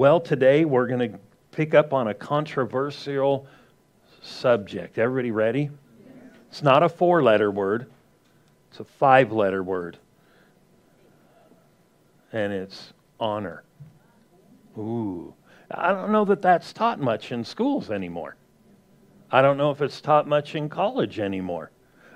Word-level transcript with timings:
Well, 0.00 0.18
today 0.18 0.64
we're 0.64 0.86
going 0.86 1.12
to 1.12 1.18
pick 1.50 1.74
up 1.74 1.92
on 1.92 2.08
a 2.08 2.14
controversial 2.14 3.46
subject. 4.22 4.96
Everybody 4.96 5.30
ready? 5.30 5.68
It's 6.48 6.62
not 6.62 6.82
a 6.82 6.88
four 6.88 7.22
letter 7.22 7.50
word, 7.50 7.84
it's 8.70 8.80
a 8.80 8.84
five 8.84 9.30
letter 9.30 9.62
word. 9.62 9.98
And 12.32 12.50
it's 12.50 12.94
honor. 13.20 13.62
Ooh. 14.78 15.34
I 15.70 15.92
don't 15.92 16.12
know 16.12 16.24
that 16.24 16.40
that's 16.40 16.72
taught 16.72 16.98
much 16.98 17.30
in 17.30 17.44
schools 17.44 17.90
anymore. 17.90 18.36
I 19.30 19.42
don't 19.42 19.58
know 19.58 19.70
if 19.70 19.82
it's 19.82 20.00
taught 20.00 20.26
much 20.26 20.54
in 20.54 20.70
college 20.70 21.20
anymore. 21.20 21.72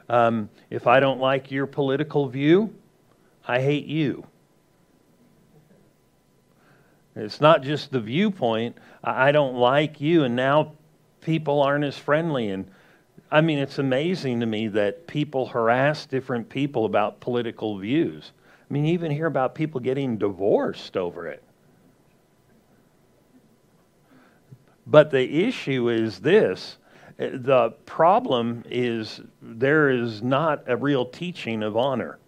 Um, 0.08 0.48
if 0.70 0.86
I 0.86 1.00
don't 1.00 1.20
like 1.20 1.50
your 1.50 1.66
political 1.66 2.30
view, 2.30 2.74
I 3.46 3.60
hate 3.60 3.84
you. 3.84 4.26
It's 7.16 7.40
not 7.40 7.62
just 7.62 7.92
the 7.92 8.00
viewpoint. 8.00 8.76
I 9.02 9.32
don't 9.32 9.54
like 9.54 10.00
you, 10.00 10.24
and 10.24 10.34
now 10.34 10.72
people 11.20 11.62
aren't 11.62 11.84
as 11.84 11.96
friendly. 11.96 12.50
And 12.50 12.68
I 13.30 13.40
mean, 13.40 13.58
it's 13.58 13.78
amazing 13.78 14.40
to 14.40 14.46
me 14.46 14.68
that 14.68 15.06
people 15.06 15.46
harass 15.46 16.06
different 16.06 16.48
people 16.48 16.84
about 16.84 17.20
political 17.20 17.78
views. 17.78 18.32
I 18.68 18.72
mean, 18.72 18.86
even 18.86 19.10
hear 19.10 19.26
about 19.26 19.54
people 19.54 19.80
getting 19.80 20.18
divorced 20.18 20.96
over 20.96 21.28
it. 21.28 21.42
But 24.86 25.10
the 25.10 25.44
issue 25.44 25.88
is 25.88 26.18
this 26.18 26.78
uh, 27.18 27.28
the 27.32 27.70
problem 27.86 28.64
is 28.68 29.20
there 29.40 29.90
is 29.90 30.22
not 30.22 30.64
a 30.66 30.76
real 30.76 31.04
teaching 31.06 31.62
of 31.62 31.76
honor. 31.76 32.18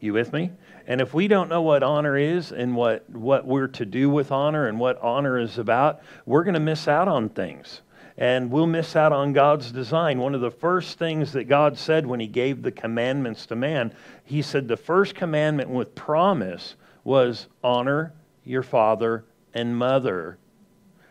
You 0.00 0.12
with 0.12 0.32
me? 0.32 0.52
And 0.86 1.00
if 1.00 1.12
we 1.12 1.28
don't 1.28 1.48
know 1.48 1.62
what 1.62 1.82
honor 1.82 2.16
is 2.16 2.52
and 2.52 2.76
what, 2.76 3.08
what 3.10 3.44
we're 3.44 3.66
to 3.68 3.84
do 3.84 4.08
with 4.08 4.30
honor 4.30 4.68
and 4.68 4.78
what 4.78 5.00
honor 5.02 5.38
is 5.38 5.58
about, 5.58 6.00
we're 6.24 6.44
going 6.44 6.54
to 6.54 6.60
miss 6.60 6.86
out 6.86 7.08
on 7.08 7.28
things. 7.28 7.82
And 8.18 8.50
we'll 8.50 8.66
miss 8.66 8.96
out 8.96 9.12
on 9.12 9.32
God's 9.32 9.72
design. 9.72 10.18
One 10.18 10.34
of 10.34 10.40
the 10.40 10.50
first 10.50 10.98
things 10.98 11.32
that 11.32 11.44
God 11.44 11.76
said 11.76 12.06
when 12.06 12.20
He 12.20 12.26
gave 12.26 12.62
the 12.62 12.72
commandments 12.72 13.46
to 13.46 13.56
man, 13.56 13.92
He 14.24 14.40
said 14.40 14.68
the 14.68 14.76
first 14.76 15.14
commandment 15.14 15.68
with 15.68 15.94
promise 15.94 16.76
was 17.04 17.48
honor 17.62 18.14
your 18.44 18.62
father 18.62 19.24
and 19.52 19.76
mother 19.76 20.38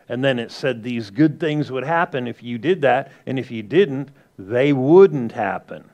and 0.08 0.24
then 0.24 0.38
it 0.38 0.50
said 0.50 0.82
these 0.82 1.10
good 1.10 1.40
things 1.40 1.70
would 1.70 1.84
happen 1.84 2.26
if 2.26 2.42
you 2.42 2.58
did 2.58 2.82
that, 2.82 3.10
and 3.26 3.38
if 3.38 3.50
you 3.50 3.62
didn't, 3.62 4.10
they 4.38 4.72
wouldn't 4.72 5.32
happen. 5.32 5.90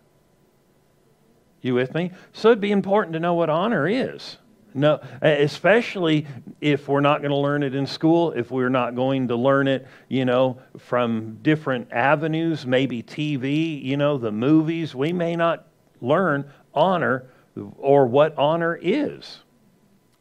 You 1.63 1.75
with 1.75 1.95
me? 1.95 2.11
So 2.33 2.49
it'd 2.49 2.61
be 2.61 2.73
important 2.73 3.15
to 3.15 3.21
know 3.21 3.35
what 3.35 3.49
honor 3.49 3.89
is. 3.89 4.37
No, 4.75 5.01
especially 5.21 6.27
if 6.61 6.89
we're 6.89 7.01
not 7.01 7.21
going 7.21 7.31
to 7.31 7.37
learn 7.37 7.63
it 7.63 7.75
in 7.75 7.87
school, 7.87 8.33
if 8.33 8.51
we're 8.51 8.71
not 8.71 8.95
going 8.95 9.29
to 9.29 9.37
learn 9.37 9.69
it, 9.69 9.87
you 10.09 10.25
know, 10.25 10.59
from 10.79 11.39
different 11.43 11.93
avenues, 11.93 12.67
maybe 12.67 13.03
TV, 13.03 13.83
you 13.83 13.97
know, 13.97 14.17
the 14.17 14.33
movies, 14.33 14.95
we 14.95 15.13
may 15.13 15.37
not 15.37 15.67
learn 16.01 16.51
honor 16.75 17.27
or 17.77 18.07
what 18.07 18.37
honor 18.39 18.79
is. 18.81 19.41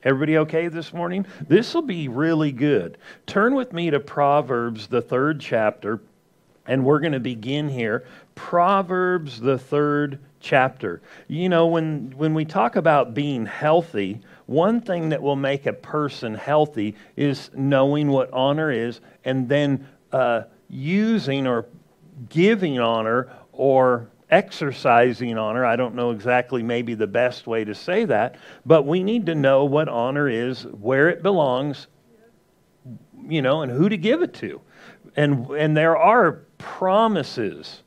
Everybody 0.03 0.38
okay 0.39 0.67
this 0.67 0.94
morning? 0.94 1.26
This 1.48 1.73
will 1.73 1.83
be 1.83 2.08
really 2.08 2.52
good. 2.52 2.98
Turn 3.28 3.55
with 3.55 3.72
me 3.72 3.89
to 3.92 4.00
Proverbs, 4.00 4.88
the 4.88 5.02
third 5.02 5.39
chapter, 5.39 6.02
and 6.66 6.83
we're 6.83 7.00
going 7.00 7.14
to 7.14 7.20
begin 7.20 7.70
here. 7.70 8.05
Proverbs, 8.36 9.39
the 9.39 9.58
third 9.58 10.20
chapter. 10.42 11.02
You 11.28 11.47
know, 11.47 11.67
when, 11.67 12.14
when 12.17 12.34
we 12.34 12.45
talk 12.45 12.75
about 12.75 13.14
being 13.14 13.45
healthy, 13.45 14.20
one 14.48 14.81
thing 14.81 15.09
that 15.09 15.22
will 15.22 15.36
make 15.36 15.66
a 15.66 15.73
person 15.73 16.33
healthy 16.36 16.95
is 17.16 17.50
knowing 17.53 18.09
what 18.09 18.31
honor 18.33 18.72
is 18.72 19.00
and 19.23 19.48
then 19.48 19.88
uh, 20.11 20.44
using 20.70 21.48
or 21.48 21.66
giving 22.30 22.80
honor 22.80 23.31
or 23.53 24.09
exercising 24.30 25.38
honor. 25.38 25.66
I 25.66 25.76
don't 25.76 25.95
know 25.95 26.11
exactly 26.11 26.64
maybe 26.64 26.95
the 26.95 27.08
best 27.08 27.48
way 27.48 27.66
to 27.66 27.76
say 27.76 28.05
that, 28.05 28.36
but 28.66 28.86
we 28.86 29.04
need 29.04 29.26
to 29.27 29.36
know 29.36 29.66
what 29.66 29.89
honor 29.89 30.27
is, 30.27 30.64
where 30.64 31.10
it 31.10 31.21
belongs, 31.21 31.87
you 33.27 33.42
know, 33.42 33.61
and 33.61 33.71
who 33.71 33.89
to 33.89 33.98
give 33.98 34.21
it 34.21 34.33
to. 34.36 34.61
And, 35.16 35.49
and 35.52 35.76
there 35.76 35.98
are 35.98 36.43
promises 36.58 37.83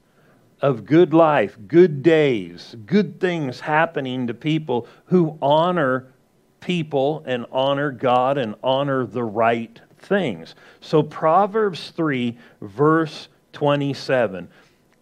of 0.65 0.87
good 0.87 1.13
life, 1.13 1.59
good 1.69 2.03
days, 2.03 2.75
good 2.87 3.21
things 3.21 3.61
happening 3.61 4.27
to 4.27 4.33
people 4.33 4.89
who 5.05 5.39
honor 5.43 6.11
people 6.59 7.23
and 7.27 7.45
honor 7.53 7.91
God 7.91 8.39
and 8.39 8.55
honor 8.63 9.05
the 9.05 9.25
right 9.25 9.79
things. 9.99 10.55
So, 10.81 11.03
Proverbs 11.03 11.91
3, 11.91 12.39
verse 12.63 13.29
27 13.53 14.49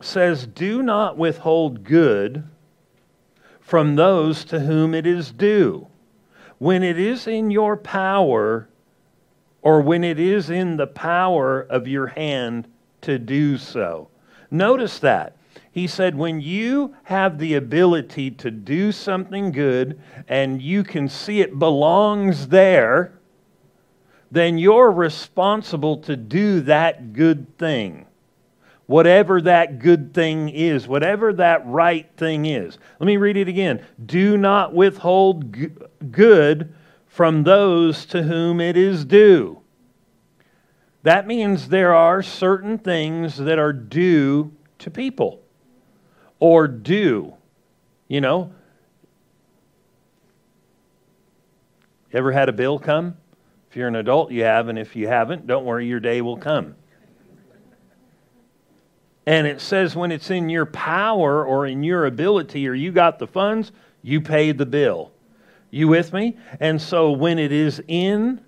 says, 0.01 0.49
Do 0.49 0.83
not 0.83 1.17
withhold 1.17 1.84
good 1.84 2.43
from 3.61 3.95
those 3.95 4.45
to 4.47 4.59
whom 4.59 4.95
it 4.97 5.06
is 5.06 5.31
due. 5.31 5.87
When 6.59 6.83
it 6.83 6.99
is 6.99 7.28
in 7.28 7.53
your 7.53 7.77
power, 7.77 8.69
or 9.62 9.81
when 9.81 10.03
it 10.03 10.19
is 10.19 10.51
in 10.51 10.77
the 10.77 10.89
power 10.89 11.61
of 11.61 11.87
your 11.87 12.09
hand 12.09 12.67
to 13.03 13.17
do 13.17 13.56
so. 13.56 14.09
Notice 14.51 14.99
that. 14.99 15.37
He 15.71 15.87
said, 15.87 16.15
when 16.15 16.41
you 16.41 16.95
have 17.05 17.39
the 17.39 17.55
ability 17.55 18.31
to 18.33 18.51
do 18.51 18.93
something 18.93 19.53
good 19.53 20.01
and 20.29 20.61
you 20.61 20.85
can 20.85 21.09
see 21.09 21.41
it 21.41 21.59
belongs 21.59 22.49
there, 22.49 23.19
then 24.31 24.59
you're 24.59 24.91
responsible 24.91 25.99
to 25.99 26.17
do 26.17 26.61
that 26.63 27.13
good 27.13 27.59
thing 27.59 28.07
whatever 28.87 29.41
that 29.41 29.79
good 29.79 30.13
thing 30.13 30.51
is, 30.51 30.87
whatever 30.87 31.33
that 31.33 31.67
right 31.67 32.11
thing 32.17 32.47
is. 32.47 32.79
Let 32.99 33.07
me 33.07 33.17
read 33.17 33.39
it 33.39 33.49
again. 33.49 33.84
Do 34.05 34.37
not 34.37 34.75
withhold 34.75 35.57
good 36.13 36.75
from 37.07 37.43
those 37.45 38.05
to 38.07 38.23
whom 38.23 38.61
it 38.61 38.77
is 38.77 39.05
due. 39.05 39.61
That 41.05 41.27
means 41.27 41.69
there 41.69 41.95
are 41.95 42.23
certain 42.23 42.79
things 42.79 43.37
that 43.39 43.59
are 43.59 43.73
due 43.73 44.53
to 44.79 44.91
people 44.91 45.41
or 46.42 46.66
do? 46.66 47.32
You 48.08 48.20
know, 48.20 48.53
ever 52.12 52.32
had 52.32 52.48
a 52.48 52.53
bill 52.53 52.80
come? 52.80 53.16
If 53.70 53.76
you're 53.76 53.86
an 53.86 53.94
adult, 53.94 54.32
you 54.32 54.42
have, 54.42 54.66
and 54.66 54.76
if 54.76 54.97
you 54.97 55.06
haven't, 55.06 55.47
don't 55.47 55.64
worry, 55.64 55.86
your 55.86 56.00
day 56.00 56.20
will 56.20 56.36
come. 56.36 56.75
And 59.25 59.47
it 59.47 59.60
says 59.60 59.94
when 59.94 60.10
it's 60.10 60.32
in 60.32 60.48
your 60.48 60.66
power 60.66 61.47
or 61.47 61.64
in 61.64 61.84
your 61.84 62.06
ability 62.06 62.66
or 62.66 62.74
you 62.74 62.91
got 62.91 63.20
the 63.20 63.28
funds, 63.28 63.70
you 64.03 64.20
pay 64.20 64.50
the 64.50 64.66
bill. 64.66 65.12
You 65.70 65.86
with 65.86 66.12
me? 66.12 66.36
And 66.59 66.82
so 66.82 67.12
when 67.12 67.38
it 67.38 67.53
is 67.53 67.80
in 67.86 68.41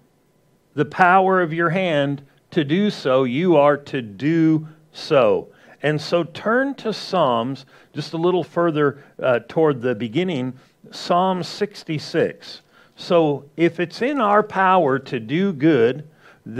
the 0.74 0.84
power 0.84 1.40
of 1.40 1.52
your 1.52 1.70
hand 1.70 2.26
to 2.50 2.64
do 2.64 2.90
so, 2.90 3.22
you 3.22 3.56
are 3.56 3.76
to 3.76 4.02
do 4.02 4.66
so. 4.90 5.53
And 5.84 6.00
so 6.00 6.24
turn 6.24 6.74
to 6.76 6.94
Psalms 6.94 7.66
just 7.92 8.14
a 8.14 8.16
little 8.16 8.42
further 8.42 9.04
uh, 9.22 9.40
toward 9.46 9.82
the 9.82 9.94
beginning, 9.94 10.54
Psalm 10.90 11.42
66. 11.42 12.62
So 12.96 13.44
if 13.58 13.78
it's 13.78 14.00
in 14.00 14.18
our 14.18 14.42
power 14.42 14.98
to 15.00 15.20
do 15.20 15.52
good, 15.52 16.08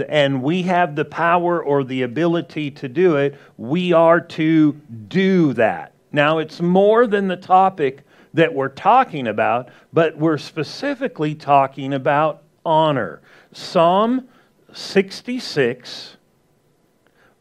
and 0.07 0.43
we 0.43 0.61
have 0.63 0.95
the 0.95 1.05
power 1.05 1.63
or 1.63 1.83
the 1.83 2.03
ability 2.03 2.69
to 2.69 2.87
do 2.87 3.15
it, 3.15 3.35
we 3.57 3.93
are 3.93 4.21
to 4.21 4.73
do 5.07 5.53
that. 5.53 5.93
Now, 6.11 6.37
it's 6.37 6.61
more 6.61 7.07
than 7.07 7.27
the 7.27 7.35
topic 7.35 8.03
that 8.35 8.53
we're 8.53 8.69
talking 8.69 9.25
about, 9.25 9.69
but 9.91 10.15
we're 10.19 10.37
specifically 10.37 11.33
talking 11.33 11.93
about 11.93 12.43
honor. 12.63 13.21
Psalm 13.53 14.27
66, 14.71 16.14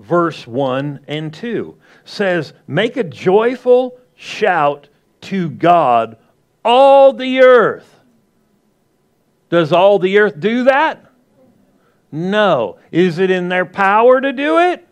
verse 0.00 0.46
1 0.46 1.00
and 1.08 1.32
2 1.32 1.76
says, 2.04 2.52
Make 2.66 2.96
a 2.96 3.04
joyful 3.04 3.98
shout 4.14 4.88
to 5.22 5.50
God, 5.50 6.16
all 6.64 7.12
the 7.12 7.40
earth. 7.40 8.00
Does 9.50 9.72
all 9.72 9.98
the 9.98 10.18
earth 10.18 10.38
do 10.40 10.64
that? 10.64 11.10
No. 12.10 12.78
Is 12.90 13.18
it 13.18 13.30
in 13.30 13.48
their 13.48 13.66
power 13.66 14.20
to 14.20 14.32
do 14.32 14.58
it? 14.58 14.86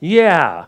Yeah. 0.00 0.66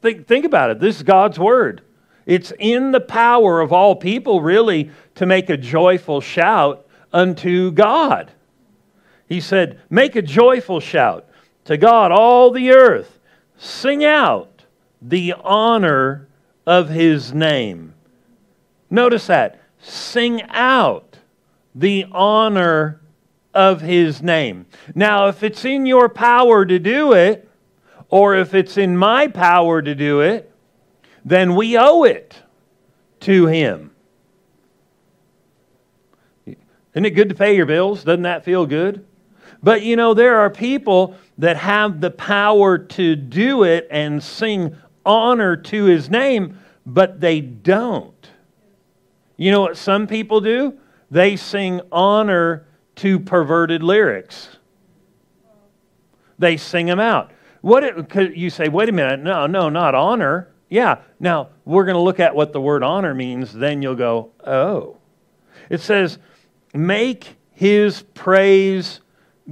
Think, 0.00 0.26
think 0.26 0.44
about 0.44 0.70
it. 0.70 0.80
This 0.80 0.96
is 0.96 1.02
God's 1.02 1.38
word. 1.38 1.82
It's 2.26 2.52
in 2.58 2.92
the 2.92 3.00
power 3.00 3.60
of 3.60 3.72
all 3.72 3.96
people, 3.96 4.40
really, 4.40 4.90
to 5.16 5.26
make 5.26 5.50
a 5.50 5.56
joyful 5.56 6.20
shout 6.20 6.86
unto 7.12 7.70
God. 7.70 8.32
He 9.28 9.40
said, 9.40 9.80
Make 9.90 10.16
a 10.16 10.22
joyful 10.22 10.80
shout 10.80 11.28
to 11.64 11.76
God, 11.76 12.12
all 12.12 12.50
the 12.50 12.70
earth. 12.70 13.18
Sing 13.56 14.04
out 14.04 14.64
the 15.00 15.34
honor 15.42 16.28
of 16.66 16.88
his 16.88 17.32
name. 17.32 17.94
Notice 18.90 19.26
that. 19.26 19.60
Sing 19.80 20.42
out 20.48 21.18
the 21.74 22.06
honor 22.12 23.00
of 23.54 23.80
his 23.80 24.22
name. 24.22 24.66
Now, 24.94 25.28
if 25.28 25.42
it's 25.42 25.64
in 25.64 25.86
your 25.86 26.08
power 26.08 26.64
to 26.64 26.78
do 26.78 27.12
it, 27.12 27.48
or 28.08 28.36
if 28.36 28.54
it's 28.54 28.76
in 28.76 28.96
my 28.96 29.26
power 29.28 29.80
to 29.80 29.94
do 29.94 30.20
it, 30.20 30.52
then 31.24 31.54
we 31.54 31.78
owe 31.78 32.04
it 32.04 32.36
to 33.20 33.46
him. 33.46 33.90
Isn't 36.46 37.06
it 37.06 37.10
good 37.10 37.30
to 37.30 37.34
pay 37.34 37.56
your 37.56 37.66
bills? 37.66 38.04
Doesn't 38.04 38.22
that 38.22 38.44
feel 38.44 38.66
good? 38.66 39.06
But 39.62 39.82
you 39.82 39.96
know, 39.96 40.12
there 40.12 40.40
are 40.40 40.50
people 40.50 41.16
that 41.42 41.56
have 41.56 42.00
the 42.00 42.10
power 42.10 42.78
to 42.78 43.16
do 43.16 43.64
it 43.64 43.88
and 43.90 44.22
sing 44.22 44.76
honor 45.04 45.56
to 45.56 45.86
his 45.86 46.08
name, 46.08 46.56
but 46.86 47.20
they 47.20 47.40
don't. 47.40 48.30
You 49.36 49.50
know 49.50 49.60
what 49.60 49.76
some 49.76 50.06
people 50.06 50.40
do? 50.40 50.78
They 51.10 51.34
sing 51.34 51.80
honor 51.90 52.68
to 52.94 53.18
perverted 53.18 53.82
lyrics. 53.82 54.50
They 56.38 56.56
sing 56.56 56.86
them 56.86 57.00
out. 57.00 57.32
What 57.60 57.82
it, 57.82 58.36
you 58.36 58.48
say, 58.48 58.68
wait 58.68 58.88
a 58.88 58.92
minute, 58.92 59.18
no, 59.18 59.48
no, 59.48 59.68
not 59.68 59.96
honor. 59.96 60.48
Yeah, 60.68 60.98
now 61.18 61.48
we're 61.64 61.84
going 61.84 61.96
to 61.96 62.00
look 62.00 62.20
at 62.20 62.36
what 62.36 62.52
the 62.52 62.60
word 62.60 62.84
honor 62.84 63.14
means, 63.14 63.52
then 63.52 63.82
you'll 63.82 63.96
go, 63.96 64.30
oh. 64.46 64.98
It 65.68 65.80
says, 65.80 66.20
make 66.72 67.34
his 67.50 68.02
praise 68.14 69.00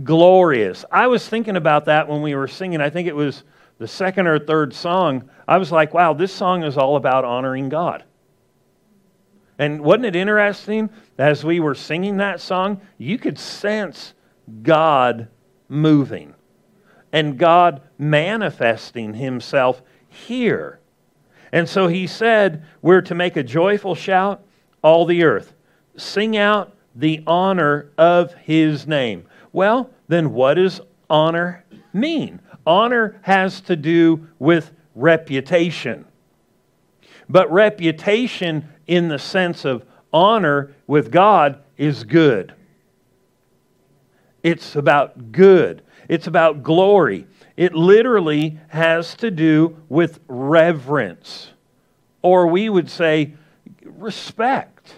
glorious. 0.03 0.85
I 0.91 1.07
was 1.07 1.29
thinking 1.29 1.57
about 1.57 1.87
that 1.87 2.09
when 2.09 2.23
we 2.23 2.35
were 2.35 2.49
singing. 2.49 2.81
I 2.81 2.91
think 2.91 3.09
it 3.09 3.17
was 3.17 3.45
the 3.79 3.89
second 3.89 4.27
or 4.27 4.39
third 4.39 4.75
song. 4.75 5.29
I 5.49 5.59
was 5.59 5.73
like, 5.73 5.95
wow, 5.95 6.13
this 6.13 6.33
song 6.33 6.63
is 6.63 6.77
all 6.77 6.97
about 6.97 7.25
honoring 7.25 7.69
God. 7.69 8.05
And 9.59 9.83
wasn't 9.83 10.07
it 10.07 10.17
interesting 10.17 10.91
as 11.19 11.45
we 11.45 11.61
were 11.61 11.75
singing 11.75 12.17
that 12.19 12.41
song? 12.41 12.81
You 12.99 13.19
could 13.19 13.39
sense 13.39 14.15
God 14.63 15.29
moving 15.69 16.35
and 17.13 17.39
God 17.39 17.83
manifesting 17.99 19.15
himself 19.15 19.83
here. 20.09 20.81
And 21.53 21.69
so 21.69 21.89
he 21.89 22.07
said, 22.07 22.65
We're 22.81 23.03
to 23.03 23.15
make 23.15 23.37
a 23.37 23.43
joyful 23.43 23.95
shout, 23.95 24.43
all 24.83 25.05
the 25.05 25.25
earth. 25.25 25.55
Sing 25.97 26.37
out 26.37 26.75
the 26.95 27.23
honor 27.27 27.91
of 27.99 28.33
his 28.35 28.87
name. 28.87 29.27
Well, 29.53 29.91
then 30.09 30.33
what 30.33 30.55
does 30.55 30.81
honor 31.09 31.65
mean? 31.93 32.41
Honor 32.67 33.19
has 33.23 33.61
to 33.63 33.77
do 33.77 34.29
with 34.39 34.73
reputation. 34.95 36.05
But 37.29 37.51
reputation, 37.51 38.69
in 38.87 39.09
the 39.09 39.19
sense 39.19 39.65
of 39.65 39.85
honor 40.13 40.75
with 40.87 41.11
God, 41.11 41.63
is 41.77 42.05
good. 42.05 42.55
It's 44.43 44.75
about 44.75 45.33
good, 45.33 45.83
it's 46.09 46.27
about 46.27 46.63
glory. 46.63 47.27
It 47.57 47.75
literally 47.75 48.59
has 48.69 49.15
to 49.17 49.31
do 49.31 49.77
with 49.89 50.21
reverence, 50.29 51.51
or 52.23 52.47
we 52.47 52.71
would 52.71 52.89
say 52.89 53.35
respect, 53.85 54.95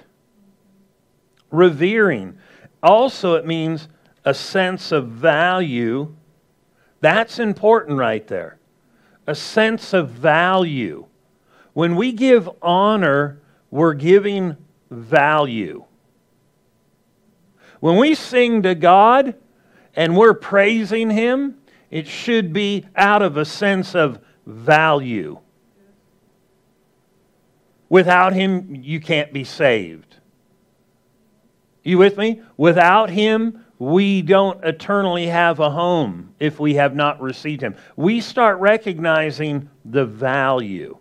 revering. 1.51 2.39
Also, 2.83 3.35
it 3.35 3.45
means 3.45 3.89
a 4.25 4.35
sense 4.35 4.93
of 4.93 5.09
value. 5.09 6.15
That's 7.01 7.39
important 7.39 7.99
right 7.99 8.27
there. 8.27 8.59
A 9.27 9.35
sense 9.35 9.93
of 9.93 10.11
value. 10.11 11.07
When 11.73 11.97
we 11.97 12.13
give 12.13 12.49
honor, 12.61 13.41
we're 13.71 13.95
giving 13.95 14.57
value. 14.91 15.85
When 17.81 17.97
we 17.97 18.15
sing 18.15 18.63
to 18.63 18.75
God 18.75 19.35
and 19.97 20.17
we're 20.17 20.35
praising 20.35 21.11
Him, 21.11 21.59
it 21.91 22.07
should 22.07 22.53
be 22.53 22.87
out 22.95 23.23
of 23.23 23.37
a 23.37 23.45
sense 23.45 23.95
of 23.95 24.21
value. 24.47 25.39
Without 27.89 28.33
Him, 28.33 28.75
you 28.83 29.01
can't 29.01 29.33
be 29.33 29.45
saved. 29.45 30.17
You 31.83 31.99
with 31.99 32.17
me? 32.17 32.41
Without 32.57 33.11
Him, 33.11 33.62
we 33.83 34.23
don't 34.23 34.65
eternally 34.65 35.27
have 35.27 35.59
a 35.59 35.69
home 35.69 36.33
if 36.39 36.61
we 36.61 36.75
have 36.75 36.95
not 36.95 37.21
received 37.21 37.61
Him. 37.61 37.75
We 37.97 38.21
start 38.21 38.61
recognizing 38.61 39.71
the 39.85 40.07
value. 40.07 40.99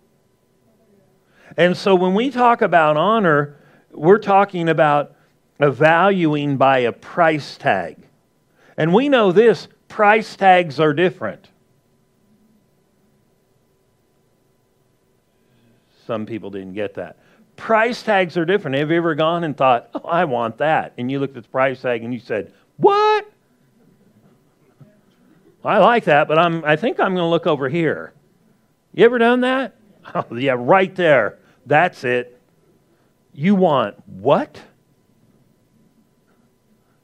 And 1.58 1.78
so 1.78 1.94
when 1.94 2.16
we 2.16 2.32
talk 2.32 2.64
about 2.64 2.98
honor, 2.98 3.56
we're 3.92 4.18
talking 4.18 4.68
about 4.68 5.16
a 5.60 5.70
valuing 5.70 6.58
by 6.58 6.80
a 6.80 6.92
price 6.92 7.56
tag. 7.56 7.98
And 8.78 8.96
we 8.96 9.10
know 9.10 9.32
this 9.32 9.68
price 9.88 10.36
tags 10.36 10.80
are 10.80 10.94
different. 10.94 11.50
Some 16.08 16.26
people 16.26 16.50
didn't 16.50 16.74
get 16.74 16.96
that. 16.96 17.20
Price 17.58 18.02
tags 18.02 18.38
are 18.38 18.46
different. 18.46 18.78
Have 18.78 18.90
you 18.90 18.98
ever 18.98 19.14
gone 19.14 19.44
and 19.44 19.56
thought, 19.56 19.92
oh, 19.94 20.08
I 20.08 20.26
want 20.26 20.58
that? 20.58 20.94
And 20.98 21.12
you 21.12 21.20
looked 21.20 21.38
at 21.38 21.44
the 21.44 21.50
price 21.50 21.80
tag 21.80 22.04
and 22.04 22.12
you 22.12 22.20
said, 22.20 22.52
what? 22.82 23.32
I 25.64 25.78
like 25.78 26.06
that, 26.06 26.28
but 26.28 26.40
I'm, 26.40 26.66
I 26.66 26.76
think 26.76 27.00
I'm 27.00 27.14
going 27.14 27.24
to 27.24 27.30
look 27.30 27.46
over 27.46 27.70
here. 27.70 28.14
You 28.94 29.06
ever 29.06 29.18
done 29.18 29.42
that? 29.42 29.76
Oh, 30.16 30.36
yeah, 30.36 30.56
right 30.58 30.94
there. 30.96 31.38
That's 31.68 32.04
it. 32.04 32.42
You 33.34 33.54
want 33.54 33.96
what? 34.08 34.60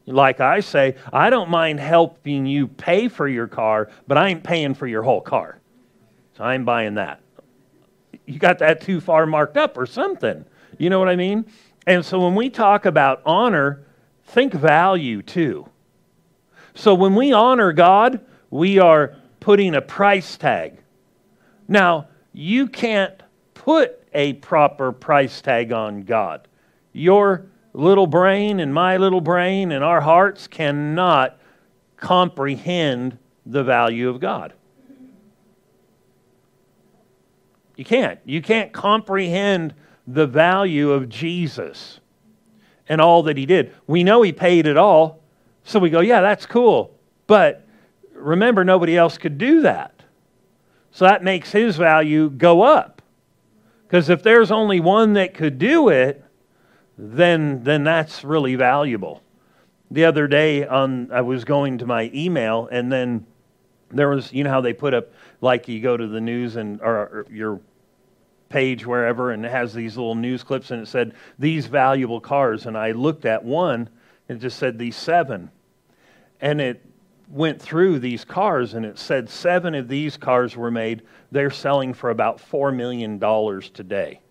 Like 0.08 0.40
I 0.40 0.62
say, 0.62 0.96
I 1.14 1.30
don't 1.30 1.50
mind 1.50 1.80
helping 1.80 2.48
you 2.48 2.68
pay 2.68 3.08
for 3.08 3.28
your 3.28 3.48
car, 3.48 3.92
but 4.08 4.18
I 4.18 4.30
ain't 4.30 4.44
paying 4.44 4.74
for 4.74 4.88
your 4.88 5.04
whole 5.04 5.22
car. 5.22 5.60
So 6.38 6.44
I 6.44 6.56
ain't 6.56 6.66
buying 6.66 6.96
that. 6.96 7.22
You 8.26 8.40
got 8.40 8.58
that 8.60 8.82
too 8.82 9.00
far 9.00 9.28
marked 9.28 9.58
up 9.58 9.78
or 9.78 9.86
something. 9.86 10.44
You 10.78 10.90
know 10.90 10.98
what 10.98 11.10
I 11.10 11.16
mean? 11.16 11.46
And 11.86 12.04
so 12.04 12.20
when 12.20 12.36
we 12.36 12.50
talk 12.50 12.86
about 12.86 13.22
honor, 13.26 13.86
think 14.28 14.54
value 14.54 15.22
too. 15.22 15.68
So 16.76 16.94
when 16.94 17.16
we 17.16 17.34
honor 17.34 17.74
God, 17.74 18.24
we 18.52 18.78
are 18.78 19.16
putting 19.40 19.74
a 19.74 19.82
price 19.82 20.38
tag. 20.38 20.78
Now, 21.68 22.10
you 22.34 22.68
can't 22.68 23.24
put 23.54 24.04
a 24.14 24.34
proper 24.34 24.92
price 24.92 25.42
tag 25.42 25.72
on 25.72 26.04
God. 26.04 26.48
Your 26.94 27.48
little 27.74 28.08
brain 28.08 28.60
and 28.60 28.74
my 28.74 28.98
little 28.98 29.22
brain 29.22 29.72
and 29.72 29.84
our 29.84 30.02
hearts 30.02 30.48
cannot 30.48 31.40
comprehend 31.96 33.18
the 33.46 33.64
value 33.64 34.10
of 34.10 34.20
God. 34.20 34.54
You 37.76 37.86
can't. 37.86 38.20
You 38.26 38.42
can't 38.42 38.74
comprehend 38.74 39.74
the 40.06 40.28
value 40.28 40.92
of 40.92 41.10
Jesus 41.10 42.00
and 42.90 43.02
all 43.02 43.24
that 43.24 43.38
he 43.38 43.46
did. 43.46 43.74
We 43.88 44.04
know 44.04 44.22
he 44.22 44.32
paid 44.32 44.68
it 44.68 44.78
all, 44.78 45.22
so 45.64 45.80
we 45.80 45.90
go, 45.90 46.00
yeah, 46.00 46.22
that's 46.22 46.46
cool. 46.46 46.98
But 47.28 47.66
remember, 48.14 48.64
nobody 48.64 48.98
else 48.98 49.18
could 49.18 49.38
do 49.38 49.62
that. 49.62 49.94
So 50.92 51.06
that 51.06 51.24
makes 51.24 51.52
his 51.52 51.76
value 51.76 52.30
go 52.30 52.62
up. 52.62 53.02
Because 53.88 54.10
if 54.10 54.24
there's 54.24 54.52
only 54.52 54.80
one 54.80 55.14
that 55.14 55.34
could 55.34 55.60
do 55.60 55.90
it, 55.90 56.24
then, 56.98 57.64
then 57.64 57.84
that's 57.84 58.24
really 58.24 58.56
valuable. 58.56 59.22
The 59.92 60.06
other 60.06 60.28
day, 60.28 60.66
on, 60.66 61.12
I 61.12 61.22
was 61.22 61.46
going 61.46 61.78
to 61.78 61.86
my 61.86 62.12
email, 62.14 62.68
and 62.72 62.92
then 62.92 63.26
there 63.92 64.10
was, 64.10 64.34
you 64.34 64.44
know 64.44 64.50
how 64.50 64.62
they 64.62 64.74
put 64.74 64.94
up, 64.94 65.12
like 65.40 65.68
you 65.68 65.80
go 65.80 65.96
to 65.96 66.08
the 66.08 66.20
news 66.20 66.56
and 66.56 66.82
or, 66.82 66.96
or 66.96 67.26
your 67.30 67.62
page 68.50 68.86
wherever 68.86 69.32
and 69.32 69.46
it 69.46 69.52
has 69.52 69.74
these 69.74 69.98
little 69.98 70.16
news 70.16 70.44
clips 70.44 70.72
and 70.72 70.82
it 70.82 70.88
said 70.88 71.14
these 71.38 71.66
valuable 71.66 72.22
cars. 72.22 72.66
And 72.66 72.78
i 72.78 72.92
looked 72.92 73.26
at 73.26 73.44
one 73.44 73.90
and 74.30 74.38
it 74.38 74.42
just 74.42 74.58
said 74.58 74.78
these 74.78 74.96
seven. 74.96 75.52
And 76.40 76.62
it 76.62 76.84
went 77.30 77.62
through 77.62 78.00
these 78.00 78.24
cars 78.24 78.74
and 78.74 78.86
it 78.86 78.98
said 78.98 79.30
seven 79.30 79.76
of 79.76 79.88
these 79.88 80.18
cars 80.18 80.56
were 80.56 80.72
made 80.72 81.02
they're 81.32 81.52
selling 81.52 81.94
for 81.94 82.10
about 82.10 82.38
$4 82.38 82.74
million 82.74 83.20
today. 83.74 84.22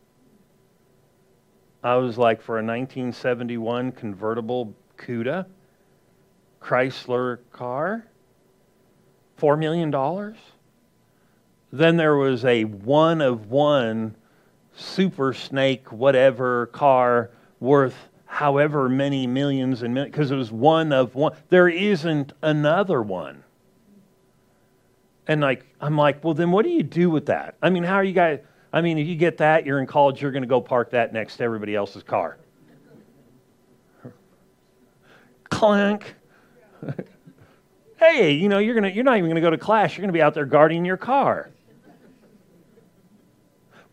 I 1.82 1.96
was 1.96 2.16
like 2.16 2.40
for 2.40 2.54
a 2.54 2.64
1971 2.64 3.92
convertible 3.92 4.74
cuda 4.96 5.46
chrysler 6.60 7.38
car 7.52 8.06
$4 9.38 9.58
million 9.58 9.90
then 11.72 11.96
there 11.96 12.16
was 12.16 12.44
a 12.44 12.64
one 12.64 13.20
of 13.20 13.50
one 13.50 14.14
super 14.76 15.32
snake, 15.32 15.90
whatever 15.90 16.66
car 16.66 17.30
worth 17.60 17.96
however 18.26 18.88
many 18.88 19.26
millions 19.26 19.82
and 19.82 19.94
millions, 19.94 20.12
because 20.12 20.30
it 20.30 20.36
was 20.36 20.52
one 20.52 20.92
of 20.92 21.14
one. 21.14 21.32
There 21.48 21.68
isn't 21.68 22.32
another 22.42 23.02
one. 23.02 23.42
And 25.26 25.40
like, 25.40 25.66
I'm 25.80 25.96
like, 25.96 26.22
well, 26.22 26.34
then 26.34 26.50
what 26.50 26.64
do 26.64 26.70
you 26.70 26.82
do 26.82 27.10
with 27.10 27.26
that? 27.26 27.56
I 27.62 27.70
mean, 27.70 27.82
how 27.82 27.94
are 27.94 28.04
you 28.04 28.12
guys? 28.12 28.40
I 28.72 28.80
mean, 28.80 28.98
if 28.98 29.06
you 29.06 29.16
get 29.16 29.38
that, 29.38 29.64
you're 29.64 29.80
in 29.80 29.86
college, 29.86 30.20
you're 30.20 30.30
going 30.30 30.42
to 30.42 30.48
go 30.48 30.60
park 30.60 30.90
that 30.90 31.12
next 31.12 31.38
to 31.38 31.44
everybody 31.44 31.74
else's 31.74 32.02
car. 32.02 32.36
clunk. 35.50 36.14
hey, 37.96 38.32
you 38.32 38.48
know, 38.48 38.58
you're, 38.58 38.74
gonna, 38.74 38.90
you're 38.90 39.04
not 39.04 39.16
even 39.16 39.30
going 39.30 39.36
to 39.36 39.40
go 39.40 39.50
to 39.50 39.58
class. 39.58 39.96
You're 39.96 40.02
going 40.02 40.12
to 40.12 40.16
be 40.16 40.22
out 40.22 40.34
there 40.34 40.44
guarding 40.44 40.84
your 40.84 40.98
car. 40.98 41.50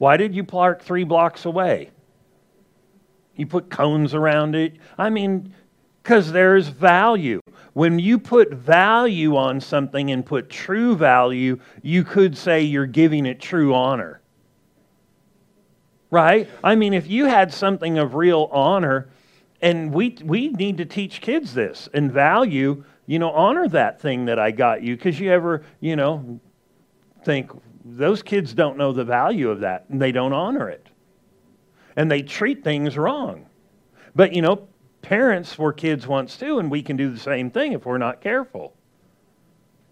Why 0.03 0.17
did 0.17 0.35
you 0.35 0.43
park 0.43 0.81
three 0.81 1.05
blocks 1.05 1.45
away? 1.45 1.89
You 3.37 3.47
put 3.47 3.69
cones 3.69 4.13
around 4.13 4.53
it. 4.53 4.73
I 4.97 5.09
mean, 5.09 5.53
because 6.01 6.33
there's 6.33 6.67
value. 6.67 7.39
When 7.71 7.99
you 7.99 8.19
put 8.19 8.51
value 8.51 9.37
on 9.37 9.61
something 9.61 10.11
and 10.11 10.25
put 10.25 10.49
true 10.49 10.97
value, 10.97 11.57
you 11.81 12.03
could 12.03 12.37
say 12.37 12.63
you're 12.63 12.85
giving 12.85 13.25
it 13.25 13.39
true 13.39 13.73
honor. 13.73 14.19
Right? 16.11 16.49
I 16.61 16.75
mean, 16.75 16.93
if 16.93 17.07
you 17.07 17.27
had 17.27 17.53
something 17.53 17.97
of 17.97 18.13
real 18.13 18.49
honor, 18.51 19.07
and 19.61 19.93
we, 19.93 20.17
we 20.21 20.49
need 20.49 20.79
to 20.79 20.85
teach 20.85 21.21
kids 21.21 21.53
this 21.53 21.87
and 21.93 22.11
value, 22.11 22.83
you 23.05 23.19
know, 23.19 23.31
honor 23.31 23.69
that 23.69 24.01
thing 24.01 24.25
that 24.25 24.37
I 24.37 24.51
got 24.51 24.83
you 24.83 24.97
because 24.97 25.17
you 25.17 25.31
ever, 25.31 25.63
you 25.79 25.95
know, 25.95 26.41
think 27.23 27.51
those 27.85 28.23
kids 28.23 28.53
don't 28.53 28.77
know 28.77 28.93
the 28.93 29.03
value 29.03 29.49
of 29.49 29.59
that 29.61 29.85
and 29.89 30.01
they 30.01 30.11
don't 30.11 30.33
honor 30.33 30.69
it. 30.69 30.87
And 31.95 32.09
they 32.09 32.21
treat 32.21 32.63
things 32.63 32.97
wrong. 32.97 33.45
But, 34.15 34.33
you 34.33 34.41
know, 34.41 34.67
parents 35.01 35.57
were 35.57 35.73
kids 35.73 36.07
once 36.07 36.37
too, 36.37 36.59
and 36.59 36.71
we 36.71 36.81
can 36.81 36.97
do 36.97 37.11
the 37.11 37.19
same 37.19 37.51
thing 37.51 37.73
if 37.73 37.85
we're 37.85 37.97
not 37.97 38.21
careful. 38.21 38.73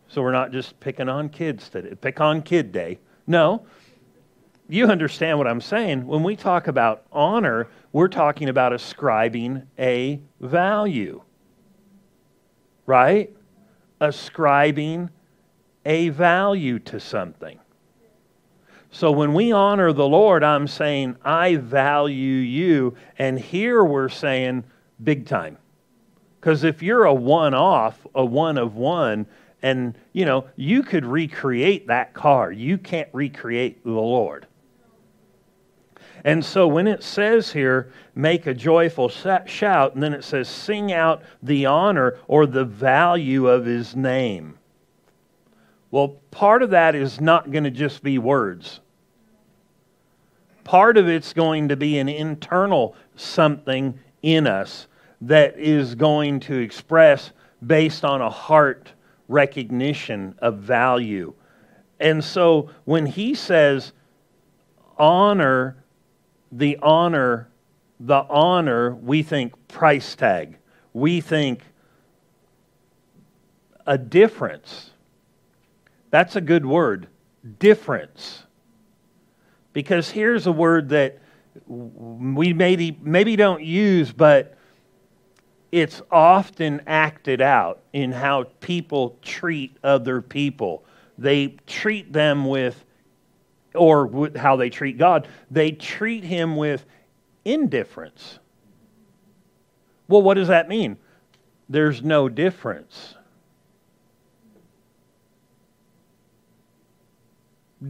So 0.08 0.22
we're 0.22 0.32
not 0.32 0.52
just 0.52 0.80
picking 0.80 1.10
on 1.10 1.30
kids 1.30 1.70
today, 1.70 1.96
pick 1.96 2.20
on 2.20 2.42
kid 2.42 2.72
day. 2.72 3.00
No, 3.28 3.66
you 4.68 4.88
understand 4.88 5.38
what 5.38 5.48
I'm 5.48 5.62
saying. 5.62 6.08
When 6.08 6.24
we 6.24 6.36
talk 6.36 6.68
about 6.68 7.04
honor, 7.12 7.68
we're 7.92 8.08
talking 8.08 8.50
about 8.50 8.74
ascribing 8.74 9.68
a 9.78 10.22
value, 10.40 11.22
right? 12.86 13.30
Ascribing 14.00 15.10
a 15.86 16.10
value 16.10 16.80
to 16.80 17.00
something. 17.00 17.60
So 18.92 19.10
when 19.12 19.34
we 19.34 19.54
honor 19.54 19.94
the 19.94 20.08
Lord, 20.08 20.44
I'm 20.44 20.68
saying, 20.68 21.16
I 21.24 21.56
value 21.56 22.16
you. 22.16 22.96
And 23.18 23.40
here 23.40 23.84
we're 23.84 24.10
saying, 24.10 24.66
big 25.02 25.26
time. 25.26 25.58
Because 26.40 26.64
if 26.66 26.84
you're 26.84 27.06
a 27.06 27.14
one 27.14 27.54
off, 27.54 28.06
a 28.14 28.26
one 28.26 28.58
of 28.58 28.76
one, 28.76 29.26
and 29.62 29.98
you 30.12 30.26
know, 30.26 30.46
you 30.56 30.84
could 30.84 31.06
recreate 31.06 31.88
that 31.88 32.14
car, 32.14 32.52
you 32.52 32.78
can't 32.78 33.10
recreate 33.14 33.84
the 33.84 33.92
Lord. 33.92 34.48
And 36.26 36.44
so 36.44 36.68
when 36.68 36.88
it 36.88 37.02
says 37.02 37.52
here, 37.52 37.92
make 38.14 38.46
a 38.46 38.54
joyful 38.54 39.10
shout, 39.10 39.94
and 39.94 40.04
then 40.04 40.14
it 40.14 40.24
says, 40.24 40.50
sing 40.50 40.92
out 40.92 41.24
the 41.42 41.66
honor 41.66 42.18
or 42.28 42.46
the 42.46 42.66
value 42.66 43.48
of 43.48 43.66
his 43.66 43.96
name. 43.96 44.58
Well, 45.92 46.20
part 46.32 46.64
of 46.64 46.70
that 46.70 46.96
is 46.96 47.20
not 47.20 47.52
going 47.52 47.66
to 47.66 47.72
just 47.72 48.02
be 48.02 48.18
words. 48.18 48.80
Part 50.64 50.98
of 50.98 51.10
it's 51.10 51.34
going 51.34 51.68
to 51.70 51.76
be 51.76 52.00
an 52.00 52.08
internal 52.08 52.96
something 53.16 54.00
in 54.22 54.48
us 54.48 54.88
that 55.20 55.60
is 55.60 55.96
going 55.96 56.40
to 56.42 56.58
express 56.58 57.32
based 57.66 58.06
on 58.06 58.22
a 58.22 58.30
heart 58.30 58.94
recognition 59.28 60.36
of 60.40 60.60
value. 60.60 61.34
And 62.00 62.24
so 62.24 62.70
when 62.86 63.06
he 63.06 63.36
says 63.36 63.92
honor, 64.98 65.84
the 66.52 66.78
honor, 66.82 67.50
the 68.00 68.26
honor, 68.30 68.96
we 68.96 69.24
think 69.24 69.54
price 69.68 70.16
tag. 70.16 70.58
We 70.94 71.22
think 71.22 71.62
a 73.86 73.98
difference. 73.98 74.92
That's 76.12 76.36
a 76.36 76.42
good 76.42 76.66
word, 76.66 77.08
difference. 77.60 78.44
Because 79.74 80.10
here's 80.10 80.46
a 80.46 80.52
word 80.52 80.90
that 80.90 81.20
we 81.68 82.54
maybe, 82.54 82.98
maybe 83.02 83.36
don't 83.36 83.64
use, 83.64 84.12
but 84.12 84.58
it's 85.72 86.02
often 86.12 86.82
acted 86.86 87.42
out 87.42 87.82
in 87.94 88.12
how 88.12 88.44
people 88.60 89.18
treat 89.22 89.76
other 89.84 90.22
people. 90.22 90.84
They 91.18 91.56
treat 91.66 92.12
them 92.12 92.46
with, 92.46 92.84
or 93.74 94.06
with 94.06 94.36
how 94.36 94.58
they 94.58 94.70
treat 94.70 94.98
God, 94.98 95.30
they 95.50 95.72
treat 95.72 96.26
him 96.26 96.58
with 96.58 96.86
indifference. 97.46 98.40
Well, 100.10 100.22
what 100.22 100.34
does 100.34 100.50
that 100.50 100.68
mean? 100.68 100.98
There's 101.70 102.04
no 102.04 102.28
difference. 102.28 103.16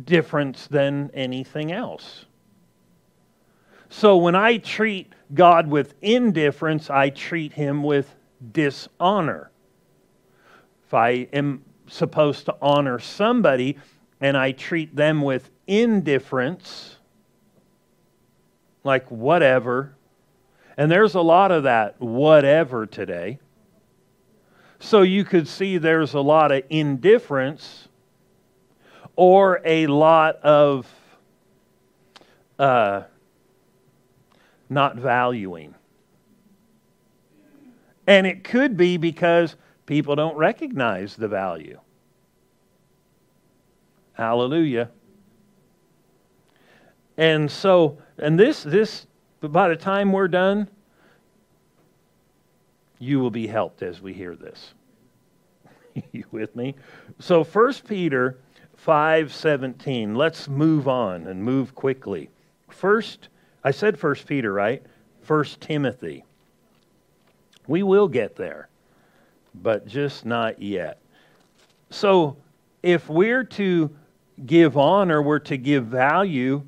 Difference 0.05 0.67
than 0.67 1.11
anything 1.13 1.71
else. 1.71 2.25
So 3.89 4.15
when 4.15 4.35
I 4.35 4.57
treat 4.57 5.11
God 5.33 5.67
with 5.67 5.95
indifference, 6.01 6.89
I 6.89 7.09
treat 7.09 7.51
him 7.51 7.83
with 7.83 8.15
dishonor. 8.53 9.51
If 10.85 10.93
I 10.93 11.27
am 11.33 11.65
supposed 11.87 12.45
to 12.45 12.55
honor 12.61 12.99
somebody 12.99 13.77
and 14.21 14.37
I 14.37 14.53
treat 14.53 14.95
them 14.95 15.21
with 15.21 15.49
indifference, 15.67 16.95
like 18.85 19.11
whatever, 19.11 19.95
and 20.77 20.89
there's 20.89 21.15
a 21.15 21.21
lot 21.21 21.51
of 21.51 21.63
that 21.63 21.99
whatever 21.99 22.85
today. 22.85 23.39
So 24.79 25.01
you 25.01 25.25
could 25.25 25.47
see 25.49 25.77
there's 25.77 26.13
a 26.13 26.21
lot 26.21 26.51
of 26.51 26.63
indifference 26.69 27.89
or 29.15 29.61
a 29.65 29.87
lot 29.87 30.37
of 30.37 30.87
uh, 32.59 33.03
not 34.69 34.95
valuing. 34.95 35.75
And 38.07 38.25
it 38.25 38.43
could 38.43 38.77
be 38.77 38.97
because 38.97 39.55
people 39.85 40.15
don't 40.15 40.35
recognize 40.35 41.15
the 41.15 41.27
value. 41.27 41.79
Hallelujah. 44.13 44.89
And 47.17 47.49
so, 47.49 47.97
and 48.17 48.39
this, 48.39 48.63
this, 48.63 49.07
by 49.41 49.67
the 49.67 49.75
time 49.75 50.11
we're 50.11 50.27
done, 50.27 50.67
you 52.99 53.19
will 53.19 53.31
be 53.31 53.47
helped 53.47 53.81
as 53.81 54.01
we 54.01 54.13
hear 54.13 54.35
this. 54.35 54.73
you 56.11 56.23
with 56.31 56.55
me? 56.55 56.75
So 57.19 57.43
1 57.43 57.73
Peter 57.87 58.37
5:17. 58.85 60.15
Let's 60.15 60.47
move 60.47 60.87
on 60.87 61.27
and 61.27 61.43
move 61.43 61.75
quickly. 61.75 62.29
First 62.69 63.29
I 63.63 63.71
said 63.71 63.99
First 63.99 64.27
Peter, 64.27 64.51
right? 64.51 64.83
First 65.21 65.61
Timothy. 65.61 66.25
We 67.67 67.83
will 67.83 68.07
get 68.07 68.35
there, 68.35 68.69
but 69.53 69.87
just 69.87 70.25
not 70.25 70.61
yet. 70.61 70.99
So, 71.91 72.37
if 72.81 73.07
we're 73.07 73.43
to 73.43 73.91
give 74.45 74.77
honor, 74.77 75.21
we're 75.21 75.39
to 75.39 75.57
give 75.57 75.85
value, 75.85 76.63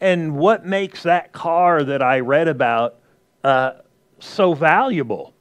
and 0.00 0.36
what 0.36 0.64
makes 0.64 1.02
that 1.02 1.32
car 1.32 1.82
that 1.82 2.02
I 2.02 2.20
read 2.20 2.48
about 2.48 2.96
uh, 3.44 3.72
so 4.18 4.54
valuable? 4.54 5.34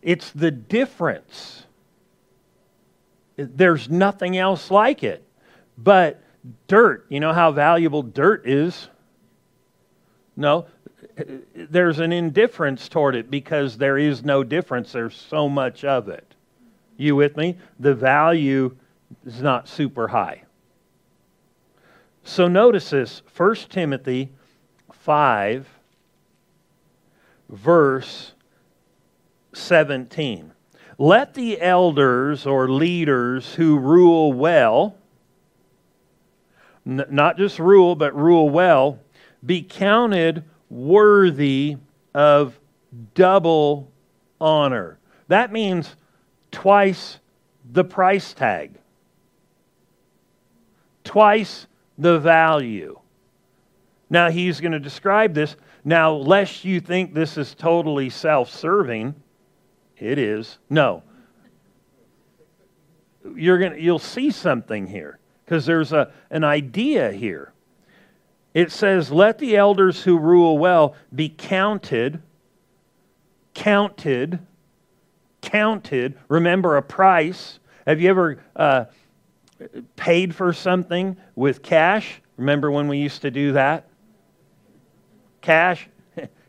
It's 0.00 0.30
the 0.30 0.50
difference. 0.50 1.66
There's 3.38 3.88
nothing 3.88 4.36
else 4.36 4.70
like 4.70 5.04
it. 5.04 5.24
But 5.78 6.20
dirt, 6.66 7.06
you 7.08 7.20
know 7.20 7.32
how 7.32 7.52
valuable 7.52 8.02
dirt 8.02 8.46
is? 8.48 8.88
No, 10.36 10.66
there's 11.54 12.00
an 12.00 12.12
indifference 12.12 12.88
toward 12.88 13.14
it 13.14 13.30
because 13.30 13.78
there 13.78 13.96
is 13.96 14.24
no 14.24 14.42
difference. 14.42 14.90
There's 14.92 15.14
so 15.14 15.48
much 15.48 15.84
of 15.84 16.08
it. 16.08 16.34
You 16.96 17.14
with 17.14 17.36
me? 17.36 17.56
The 17.78 17.94
value 17.94 18.76
is 19.24 19.40
not 19.40 19.68
super 19.68 20.08
high. 20.08 20.42
So 22.24 22.48
notice 22.48 22.90
this 22.90 23.22
1 23.36 23.54
Timothy 23.68 24.30
5, 24.92 25.68
verse 27.48 28.32
17. 29.54 30.52
Let 30.98 31.34
the 31.34 31.60
elders 31.60 32.44
or 32.44 32.68
leaders 32.68 33.54
who 33.54 33.78
rule 33.78 34.32
well, 34.32 34.96
n- 36.84 37.06
not 37.08 37.38
just 37.38 37.60
rule, 37.60 37.94
but 37.94 38.16
rule 38.16 38.50
well, 38.50 38.98
be 39.46 39.62
counted 39.62 40.42
worthy 40.68 41.76
of 42.14 42.58
double 43.14 43.92
honor. 44.40 44.98
That 45.28 45.52
means 45.52 45.94
twice 46.50 47.20
the 47.70 47.84
price 47.84 48.34
tag, 48.34 48.72
twice 51.04 51.68
the 51.96 52.18
value. 52.18 52.98
Now, 54.10 54.30
he's 54.30 54.60
going 54.60 54.72
to 54.72 54.80
describe 54.80 55.34
this. 55.34 55.54
Now, 55.84 56.12
lest 56.12 56.64
you 56.64 56.80
think 56.80 57.14
this 57.14 57.36
is 57.36 57.54
totally 57.54 58.10
self 58.10 58.50
serving, 58.50 59.14
It 60.00 60.18
is. 60.18 60.58
No. 60.70 61.02
You're 63.34 63.58
to 63.58 63.80
you'll 63.80 63.98
see 63.98 64.30
something 64.30 64.86
here 64.86 65.18
because 65.44 65.66
there's 65.66 65.92
a 65.92 66.12
an 66.30 66.44
idea 66.44 67.12
here. 67.12 67.52
It 68.54 68.72
says, 68.72 69.10
"Let 69.10 69.38
the 69.38 69.56
elders 69.56 70.02
who 70.02 70.18
rule 70.18 70.56
well 70.56 70.94
be 71.14 71.28
counted 71.28 72.22
counted 73.54 74.38
counted. 75.40 76.14
Remember 76.28 76.76
a 76.76 76.82
price. 76.82 77.58
Have 77.86 78.00
you 78.00 78.10
ever 78.10 78.42
uh, 78.54 78.84
paid 79.96 80.34
for 80.34 80.52
something 80.52 81.16
with 81.34 81.62
cash? 81.62 82.20
Remember 82.36 82.70
when 82.70 82.88
we 82.88 82.98
used 82.98 83.22
to 83.22 83.30
do 83.30 83.52
that? 83.52 83.88
Cash 85.40 85.88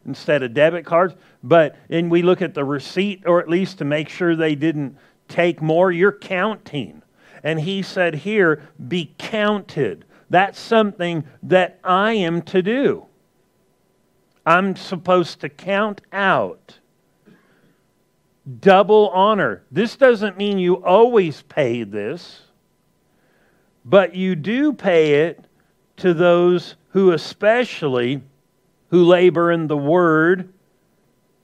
instead 0.05 0.43
of 0.43 0.53
debit 0.53 0.85
cards. 0.85 1.15
But 1.43 1.75
and 1.89 2.09
we 2.09 2.21
look 2.21 2.41
at 2.41 2.53
the 2.53 2.65
receipt, 2.65 3.23
or 3.25 3.39
at 3.39 3.49
least 3.49 3.77
to 3.79 3.85
make 3.85 4.09
sure 4.09 4.35
they 4.35 4.55
didn't 4.55 4.97
take 5.27 5.61
more. 5.61 5.91
You're 5.91 6.11
counting. 6.11 7.01
And 7.43 7.59
he 7.59 7.81
said 7.81 8.15
here, 8.15 8.69
be 8.87 9.13
counted. 9.17 10.05
That's 10.29 10.59
something 10.59 11.23
that 11.43 11.79
I 11.83 12.13
am 12.13 12.41
to 12.43 12.61
do. 12.61 13.05
I'm 14.45 14.75
supposed 14.75 15.41
to 15.41 15.49
count 15.49 16.01
out 16.11 16.79
double 18.59 19.09
honor. 19.09 19.63
This 19.71 19.95
doesn't 19.95 20.37
mean 20.37 20.57
you 20.57 20.83
always 20.83 21.41
pay 21.43 21.83
this, 21.83 22.41
but 23.85 24.15
you 24.15 24.35
do 24.35 24.73
pay 24.73 25.25
it 25.25 25.45
to 25.97 26.13
those 26.13 26.75
who 26.89 27.11
especially 27.11 28.21
who 28.89 29.03
labor 29.03 29.51
in 29.51 29.67
the 29.67 29.77
word 29.77 30.53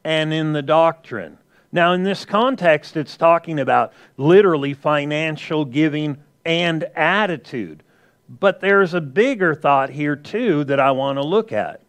and 0.04 0.34
in 0.34 0.54
the 0.54 0.62
doctrine. 0.62 1.38
Now, 1.72 1.94
in 1.94 2.04
this 2.04 2.26
context, 2.26 2.96
it's 2.96 3.18
talking 3.18 3.60
about 3.60 3.94
literally 4.18 4.74
financial 4.74 5.66
giving 5.66 6.18
and 6.46 6.84
attitude. 6.96 7.84
But 8.30 8.62
there's 8.62 8.94
a 8.94 9.02
bigger 9.02 9.54
thought 9.54 9.90
here, 9.90 10.16
too, 10.16 10.64
that 10.66 10.80
I 10.80 10.92
want 10.92 11.18
to 11.18 11.24
look 11.24 11.52
at. 11.52 11.82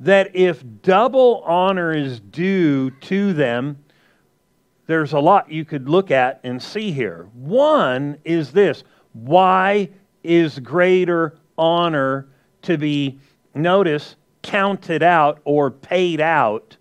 That 0.00 0.36
if 0.36 0.62
double 0.82 1.42
honor 1.44 1.92
is 1.92 2.20
due 2.20 2.90
to 2.90 3.32
them, 3.32 3.78
there's 4.86 5.12
a 5.12 5.18
lot 5.18 5.50
you 5.50 5.64
could 5.64 5.88
look 5.88 6.10
at 6.10 6.40
and 6.44 6.62
see 6.62 6.92
here. 6.92 7.28
One 7.34 8.18
is 8.24 8.52
this 8.52 8.84
why 9.12 9.88
is 10.22 10.58
greater 10.58 11.38
honor 11.56 12.28
to 12.62 12.76
be, 12.76 13.18
notice, 13.54 14.16
counted 14.46 15.02
out 15.02 15.40
or 15.44 15.70
paid 15.70 16.20
out 16.20 16.76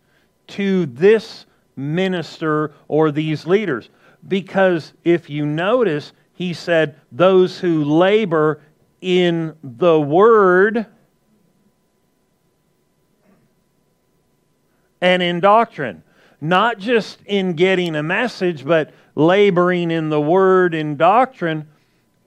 to 0.47 0.85
this 0.85 1.45
minister 1.75 2.73
or 2.87 3.11
these 3.11 3.45
leaders? 3.45 3.89
Because 4.27 4.93
if 5.03 5.29
you 5.29 5.45
notice, 5.45 6.13
he 6.33 6.53
said, 6.53 6.95
those 7.11 7.59
who 7.59 7.83
labor 7.83 8.61
in 9.01 9.55
the 9.63 9.99
word 9.99 10.85
and 15.01 15.21
in 15.21 15.39
doctrine 15.39 16.03
not 16.41 16.77
just 16.77 17.19
in 17.25 17.53
getting 17.53 17.95
a 17.95 18.03
message, 18.03 18.65
but 18.65 18.93
laboring 19.15 19.91
in 19.91 20.09
the 20.09 20.21
word 20.21 20.73
and 20.73 20.97
doctrine. 20.97 21.67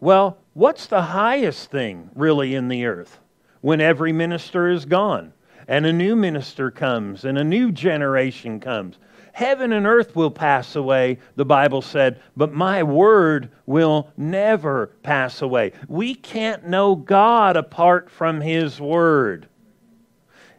Well, 0.00 0.38
what's 0.54 0.86
the 0.86 1.02
highest 1.02 1.70
thing 1.70 2.10
really 2.14 2.54
in 2.54 2.68
the 2.68 2.84
earth 2.86 3.18
when 3.60 3.80
every 3.80 4.12
minister 4.12 4.68
is 4.68 4.84
gone 4.84 5.32
and 5.66 5.84
a 5.84 5.92
new 5.92 6.16
minister 6.16 6.70
comes 6.70 7.24
and 7.24 7.38
a 7.38 7.44
new 7.44 7.72
generation 7.72 8.60
comes? 8.60 8.98
Heaven 9.32 9.72
and 9.72 9.86
earth 9.86 10.16
will 10.16 10.30
pass 10.30 10.74
away, 10.74 11.18
the 11.36 11.44
Bible 11.44 11.82
said, 11.82 12.20
but 12.36 12.52
my 12.52 12.82
word 12.82 13.50
will 13.66 14.10
never 14.16 14.88
pass 15.02 15.42
away. 15.42 15.72
We 15.86 16.14
can't 16.14 16.66
know 16.66 16.96
God 16.96 17.56
apart 17.56 18.10
from 18.10 18.40
his 18.40 18.80
word 18.80 19.48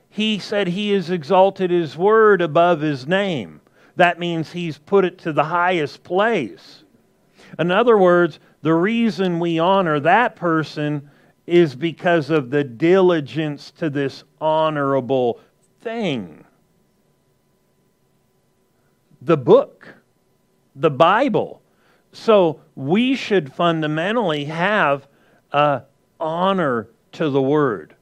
he 0.09 0.39
said 0.39 0.67
he 0.67 0.91
has 0.91 1.09
exalted 1.09 1.71
his 1.71 1.95
word 1.95 2.41
above 2.41 2.81
his 2.81 3.07
name. 3.07 3.61
That 3.95 4.19
means 4.19 4.51
he's 4.51 4.77
put 4.77 5.05
it 5.05 5.19
to 5.19 5.31
the 5.31 5.43
highest 5.43 6.03
place. 6.03 6.83
In 7.57 7.71
other 7.71 7.97
words, 7.97 8.39
the 8.61 8.73
reason 8.73 9.39
we 9.39 9.59
honor 9.59 9.99
that 9.99 10.35
person 10.35 11.09
is 11.49 11.75
because 11.75 12.29
of 12.29 12.49
the 12.49 12.63
diligence 12.63 13.71
to 13.71 13.89
this 13.89 14.23
honorable 14.39 15.39
thing. 15.81 16.45
The 19.21 19.37
book, 19.37 19.95
the 20.75 20.91
Bible. 20.91 21.61
So 22.11 22.61
we 22.75 23.15
should 23.15 23.53
fundamentally 23.53 24.45
have 24.45 25.07
uh, 25.51 25.81
honor 26.19 26.89
to 27.13 27.29
the 27.29 27.41
Word 27.41 27.95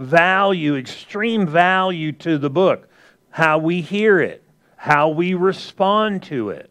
value, 0.00 0.76
extreme 0.76 1.46
value 1.46 2.10
to 2.10 2.38
the 2.38 2.50
book. 2.50 2.88
How 3.28 3.58
we 3.58 3.82
hear 3.82 4.18
it, 4.18 4.42
how 4.76 5.10
we 5.10 5.34
respond 5.34 6.24
to 6.24 6.50
it. 6.50 6.70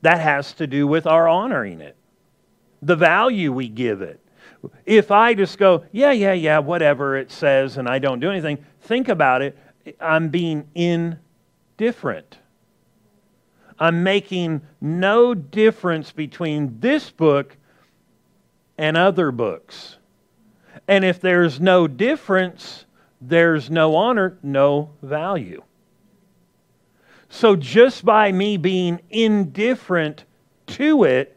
That 0.00 0.20
has 0.20 0.54
to 0.54 0.66
do 0.66 0.86
with 0.86 1.06
our 1.06 1.28
honoring 1.28 1.82
it, 1.82 1.96
the 2.82 2.96
value 2.96 3.52
we 3.52 3.68
give 3.68 4.02
it. 4.02 4.20
If 4.84 5.10
I 5.10 5.34
just 5.34 5.58
go, 5.58 5.84
yeah, 5.92 6.12
yeah, 6.12 6.32
yeah, 6.32 6.58
whatever 6.58 7.16
it 7.16 7.30
says, 7.30 7.76
and 7.76 7.88
I 7.88 7.98
don't 7.98 8.20
do 8.20 8.30
anything, 8.30 8.64
think 8.82 9.08
about 9.08 9.42
it. 9.42 9.56
I'm 10.00 10.28
being 10.28 10.68
indifferent. 10.74 12.38
I'm 13.78 14.02
making 14.02 14.60
no 14.80 15.34
difference 15.34 16.12
between 16.12 16.80
this 16.80 17.10
book 17.10 17.56
and 18.76 18.96
other 18.96 19.32
books. 19.32 19.96
And 20.86 21.04
if 21.04 21.20
there's 21.20 21.60
no 21.60 21.88
difference, 21.88 22.84
there's 23.20 23.70
no 23.70 23.96
honor, 23.96 24.38
no 24.42 24.90
value. 25.02 25.62
So 27.30 27.56
just 27.56 28.04
by 28.04 28.32
me 28.32 28.56
being 28.56 29.00
indifferent 29.08 30.24
to 30.68 31.04
it, 31.04 31.36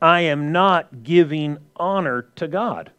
I 0.00 0.20
am 0.22 0.52
not 0.52 1.02
giving 1.02 1.58
honor 1.76 2.22
to 2.36 2.48
God. 2.48 2.90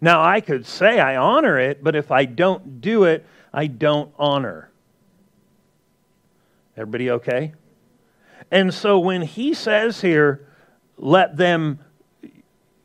Now, 0.00 0.22
I 0.22 0.40
could 0.40 0.66
say 0.66 0.98
I 0.98 1.16
honor 1.16 1.58
it, 1.58 1.84
but 1.84 1.94
if 1.94 2.10
I 2.10 2.24
don't 2.24 2.80
do 2.80 3.04
it, 3.04 3.24
I 3.52 3.66
don't 3.68 4.12
honor. 4.18 4.70
Everybody 6.76 7.10
okay? 7.10 7.52
And 8.50 8.72
so 8.74 8.98
when 8.98 9.22
he 9.22 9.54
says 9.54 10.00
here, 10.00 10.48
let 10.96 11.36
them 11.36 11.78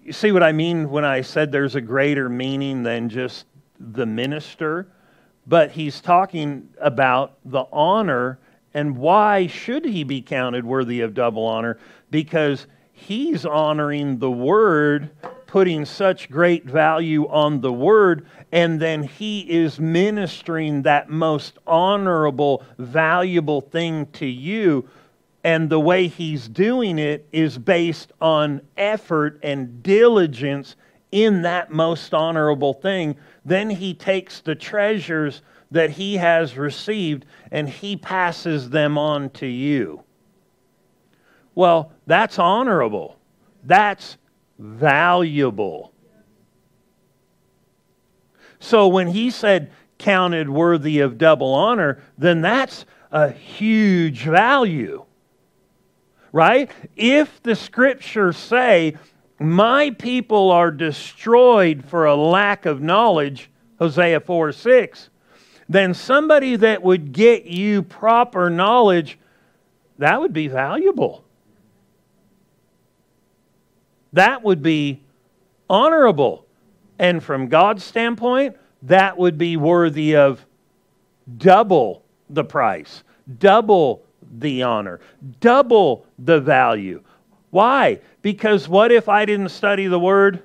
you 0.07 0.13
see 0.13 0.31
what 0.31 0.41
I 0.41 0.53
mean 0.53 0.89
when 0.89 1.03
I 1.03 1.19
said 1.19 1.51
there's 1.51 1.75
a 1.75 1.81
greater 1.81 2.29
meaning 2.29 2.81
than 2.81 3.09
just 3.09 3.45
the 3.77 4.05
minister? 4.05 4.87
But 5.45 5.71
he's 5.71 5.99
talking 5.99 6.69
about 6.79 7.37
the 7.43 7.65
honor 7.73 8.39
and 8.77 8.95
why 8.95 9.47
should 9.47 9.83
he 9.83 10.03
be 10.03 10.21
counted 10.21 10.63
worthy 10.63 11.01
of 11.01 11.15
double 11.15 11.43
honor? 11.43 11.79
Because 12.11 12.67
he's 12.93 13.43
honoring 13.43 14.19
the 14.19 14.29
word, 14.29 15.09
putting 15.47 15.83
such 15.83 16.29
great 16.29 16.63
value 16.65 17.27
on 17.27 17.61
the 17.61 17.73
word, 17.73 18.27
and 18.51 18.79
then 18.79 19.01
he 19.01 19.39
is 19.49 19.79
ministering 19.79 20.83
that 20.83 21.09
most 21.09 21.57
honorable, 21.65 22.63
valuable 22.77 23.61
thing 23.61 24.05
to 24.13 24.27
you 24.27 24.87
and 25.43 25.71
the 25.71 25.79
way 25.79 26.07
he's 26.07 26.47
doing 26.47 26.99
it 26.99 27.27
is 27.31 27.57
based 27.57 28.11
on 28.21 28.61
effort 28.77 29.39
and 29.41 29.81
diligence 29.81 30.75
in 31.11 31.41
that 31.41 31.71
most 31.71 32.13
honorable 32.13 32.75
thing. 32.75 33.15
Then 33.43 33.71
he 33.71 33.95
takes 33.95 34.41
the 34.41 34.53
treasures 34.53 35.41
that 35.71 35.91
he 35.91 36.17
has 36.17 36.57
received 36.57 37.25
and 37.51 37.67
he 37.67 37.95
passes 37.95 38.69
them 38.69 38.97
on 38.97 39.29
to 39.31 39.45
you. 39.45 40.03
Well, 41.55 41.91
that's 42.05 42.39
honorable. 42.39 43.17
That's 43.63 44.17
valuable. 44.59 45.91
So 48.59 48.87
when 48.87 49.07
he 49.07 49.29
said 49.29 49.71
counted 49.97 50.49
worthy 50.49 50.99
of 50.99 51.17
double 51.17 51.53
honor, 51.53 52.01
then 52.17 52.41
that's 52.41 52.85
a 53.11 53.31
huge 53.31 54.23
value 54.23 55.05
right? 56.31 56.69
If 56.95 57.41
the 57.41 57.55
scriptures 57.55 58.37
say, 58.37 58.95
My 59.39 59.89
people 59.91 60.51
are 60.51 60.71
destroyed 60.71 61.83
for 61.85 62.05
a 62.05 62.15
lack 62.15 62.65
of 62.65 62.81
knowledge, 62.81 63.49
Hosea 63.79 64.19
4 64.19 64.51
6, 64.51 65.09
then 65.69 65.93
somebody 65.93 66.55
that 66.55 66.81
would 66.81 67.11
get 67.11 67.45
you 67.45 67.83
proper 67.83 68.49
knowledge, 68.49 69.19
that 69.97 70.19
would 70.19 70.33
be 70.33 70.47
valuable. 70.47 71.23
That 74.13 74.43
would 74.43 74.61
be 74.61 75.01
honorable. 75.69 76.45
And 76.99 77.21
from 77.21 77.47
God's 77.47 77.83
standpoint, 77.83 78.55
that 78.83 79.17
would 79.17 79.37
be 79.37 79.57
worthy 79.57 80.15
of 80.15 80.45
double 81.37 82.03
the 82.29 82.43
price, 82.43 83.03
double 83.39 84.03
the 84.39 84.63
honor, 84.63 84.99
double 85.39 86.05
the 86.19 86.39
value. 86.39 87.01
Why? 87.49 87.99
Because 88.21 88.67
what 88.67 88.91
if 88.91 89.09
I 89.09 89.25
didn't 89.25 89.49
study 89.49 89.87
the 89.87 89.99
Word 89.99 90.43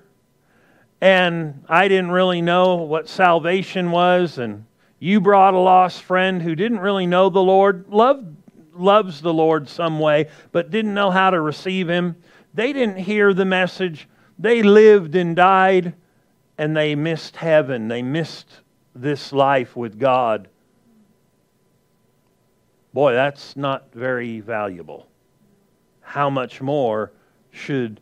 and 1.00 1.64
I 1.68 1.88
didn't 1.88 2.10
really 2.10 2.42
know 2.42 2.76
what 2.76 3.08
salvation 3.08 3.90
was 3.90 4.38
and 4.38 4.64
you 5.02 5.20
brought 5.20 5.52
a 5.52 5.58
lost 5.58 6.04
friend 6.04 6.40
who 6.40 6.54
didn't 6.54 6.78
really 6.78 7.08
know 7.08 7.28
the 7.28 7.42
Lord, 7.42 7.88
loved, 7.88 8.36
loves 8.72 9.20
the 9.20 9.34
Lord 9.34 9.68
some 9.68 9.98
way, 9.98 10.28
but 10.52 10.70
didn't 10.70 10.94
know 10.94 11.10
how 11.10 11.30
to 11.30 11.40
receive 11.40 11.88
Him. 11.88 12.14
They 12.54 12.72
didn't 12.72 12.98
hear 12.98 13.34
the 13.34 13.44
message. 13.44 14.08
They 14.38 14.62
lived 14.62 15.16
and 15.16 15.34
died, 15.34 15.94
and 16.56 16.76
they 16.76 16.94
missed 16.94 17.34
heaven. 17.34 17.88
They 17.88 18.00
missed 18.00 18.46
this 18.94 19.32
life 19.32 19.74
with 19.74 19.98
God. 19.98 20.46
Boy, 22.94 23.12
that's 23.12 23.56
not 23.56 23.92
very 23.92 24.38
valuable. 24.38 25.08
How 26.00 26.30
much 26.30 26.60
more 26.60 27.10
should 27.50 28.00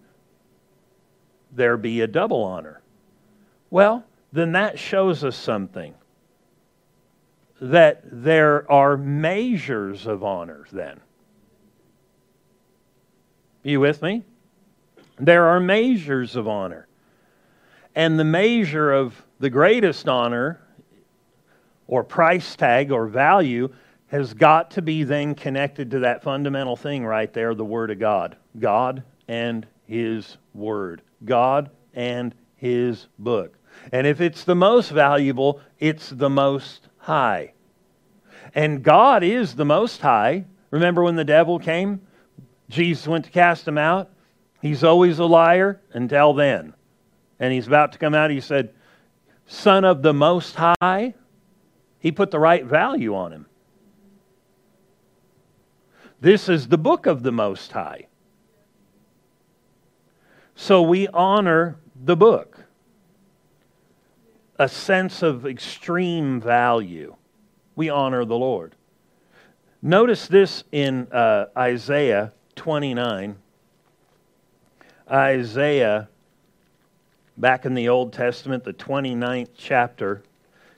there 1.50 1.78
be 1.78 2.02
a 2.02 2.06
double 2.06 2.42
honor? 2.42 2.82
Well, 3.70 4.04
then 4.34 4.52
that 4.52 4.78
shows 4.78 5.24
us 5.24 5.34
something 5.34 5.94
that 7.60 8.00
there 8.04 8.70
are 8.70 8.96
measures 8.96 10.06
of 10.06 10.24
honor 10.24 10.66
then. 10.72 11.00
You 13.62 13.80
with 13.80 14.00
me? 14.00 14.24
There 15.18 15.46
are 15.46 15.60
measures 15.60 16.36
of 16.36 16.48
honor. 16.48 16.86
And 17.94 18.18
the 18.18 18.24
measure 18.24 18.92
of 18.92 19.22
the 19.38 19.50
greatest 19.50 20.08
honor 20.08 20.60
or 21.86 22.02
price 22.02 22.56
tag 22.56 22.90
or 22.90 23.06
value 23.06 23.68
has 24.06 24.32
got 24.32 24.70
to 24.72 24.82
be 24.82 25.04
then 25.04 25.34
connected 25.34 25.90
to 25.90 26.00
that 26.00 26.22
fundamental 26.22 26.76
thing 26.76 27.04
right 27.04 27.32
there 27.32 27.54
the 27.54 27.64
Word 27.64 27.90
of 27.90 27.98
God. 27.98 28.36
God 28.58 29.02
and 29.28 29.66
His 29.86 30.38
Word. 30.54 31.02
God 31.24 31.70
and 31.94 32.34
His 32.56 33.06
book. 33.18 33.56
And 33.92 34.06
if 34.06 34.20
it's 34.20 34.44
the 34.44 34.54
most 34.54 34.90
valuable, 34.90 35.60
it's 35.78 36.10
the 36.10 36.30
most 36.30 36.88
high. 37.10 37.52
And 38.54 38.84
God 38.84 39.24
is 39.24 39.56
the 39.56 39.64
most 39.64 40.00
high. 40.00 40.44
Remember 40.70 41.02
when 41.02 41.16
the 41.16 41.24
devil 41.24 41.58
came? 41.58 42.00
Jesus 42.68 43.08
went 43.08 43.24
to 43.24 43.32
cast 43.32 43.66
him 43.66 43.76
out. 43.76 44.10
He's 44.62 44.84
always 44.84 45.18
a 45.18 45.24
liar 45.24 45.80
until 45.92 46.34
then. 46.34 46.72
And 47.40 47.52
he's 47.52 47.66
about 47.66 47.90
to 47.92 47.98
come 47.98 48.14
out. 48.14 48.30
He 48.30 48.40
said, 48.40 48.72
Son 49.46 49.84
of 49.84 50.02
the 50.02 50.14
Most 50.14 50.54
High. 50.54 51.14
He 51.98 52.12
put 52.12 52.30
the 52.30 52.38
right 52.38 52.64
value 52.64 53.16
on 53.16 53.32
him. 53.32 53.46
This 56.20 56.48
is 56.48 56.68
the 56.68 56.78
book 56.78 57.06
of 57.06 57.24
the 57.24 57.32
Most 57.32 57.72
High. 57.72 58.06
So 60.54 60.82
we 60.82 61.08
honor 61.08 61.76
the 62.04 62.16
book, 62.16 62.49
a 64.60 64.68
sense 64.68 65.22
of 65.22 65.46
extreme 65.46 66.38
value. 66.38 67.16
We 67.76 67.88
honor 67.88 68.26
the 68.26 68.36
Lord. 68.36 68.76
Notice 69.80 70.28
this 70.28 70.64
in 70.70 71.10
uh, 71.10 71.46
Isaiah 71.56 72.34
29. 72.56 73.36
Isaiah, 75.10 76.10
back 77.38 77.64
in 77.64 77.72
the 77.72 77.88
Old 77.88 78.12
Testament, 78.12 78.62
the 78.62 78.74
29th 78.74 79.48
chapter. 79.56 80.22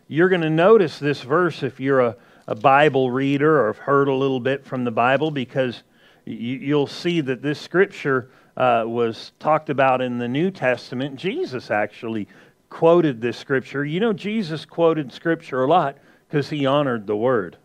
You're 0.07 0.29
going 0.29 0.43
to 0.43 0.51
notice 0.51 1.01
this 1.01 1.23
verse 1.23 1.65
if 1.65 1.81
you're 1.81 2.03
a, 2.03 2.17
a 2.47 2.55
Bible 2.55 3.11
reader 3.11 3.63
or 3.63 3.67
have 3.67 3.79
heard 3.79 4.07
a 4.07 4.15
little 4.15 4.39
bit 4.39 4.65
from 4.65 4.85
the 4.85 4.93
Bible 4.93 5.33
because 5.33 5.83
you, 6.25 6.77
will 6.77 6.87
see 6.87 7.21
that 7.21 7.43
this 7.43 7.61
scripture 7.61 8.31
uh, 8.57 8.85
was 8.87 9.33
talked 9.41 9.71
about 9.71 10.01
in 10.01 10.19
the 10.19 10.29
New 10.29 10.53
Testament. 10.53 11.17
Jesus 11.17 11.69
actually 11.69 12.29
quoted 12.73 13.21
this 13.21 13.37
scripture. 13.37 13.85
You 13.85 14.01
know, 14.01 14.15
Jesus 14.15 14.65
quoted 14.65 15.13
scripture 15.13 15.63
a 15.63 15.67
lot 15.67 15.99
because 16.27 16.49
he 16.49 16.65
honored 16.65 17.07
the 17.07 17.15
word. 17.15 17.59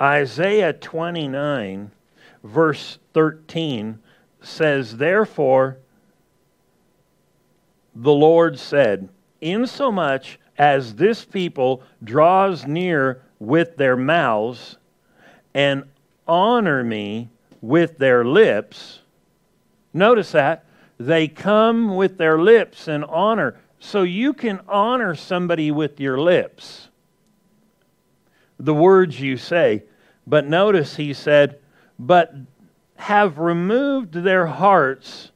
Isaiah 0.00 0.72
29, 0.72 1.92
verse 2.42 2.98
13 3.14 4.00
says, 4.40 4.96
Therefore, 4.96 5.78
the 7.94 8.12
Lord 8.12 8.58
said, 8.58 9.08
Insomuch 9.40 10.40
as 10.58 10.96
this 10.96 11.24
people 11.24 11.84
draws 12.02 12.66
near 12.66 13.22
with 13.38 13.76
their 13.76 13.96
mouths 13.96 14.76
and 15.54 15.84
honor 16.26 16.82
me 16.82 17.30
with 17.60 17.98
their 17.98 18.24
lips, 18.24 19.02
notice 19.94 20.32
that 20.32 20.64
they 21.06 21.28
come 21.28 21.96
with 21.96 22.18
their 22.18 22.38
lips 22.38 22.88
and 22.88 23.04
honor. 23.04 23.56
So 23.78 24.02
you 24.02 24.32
can 24.32 24.60
honor 24.68 25.14
somebody 25.14 25.70
with 25.70 25.98
your 25.98 26.20
lips, 26.20 26.88
the 28.58 28.74
words 28.74 29.20
you 29.20 29.36
say. 29.36 29.84
But 30.26 30.46
notice 30.46 30.96
he 30.96 31.12
said, 31.12 31.58
But 31.98 32.34
have 32.96 33.38
removed 33.38 34.12
their 34.14 34.46
hearts 34.46 35.32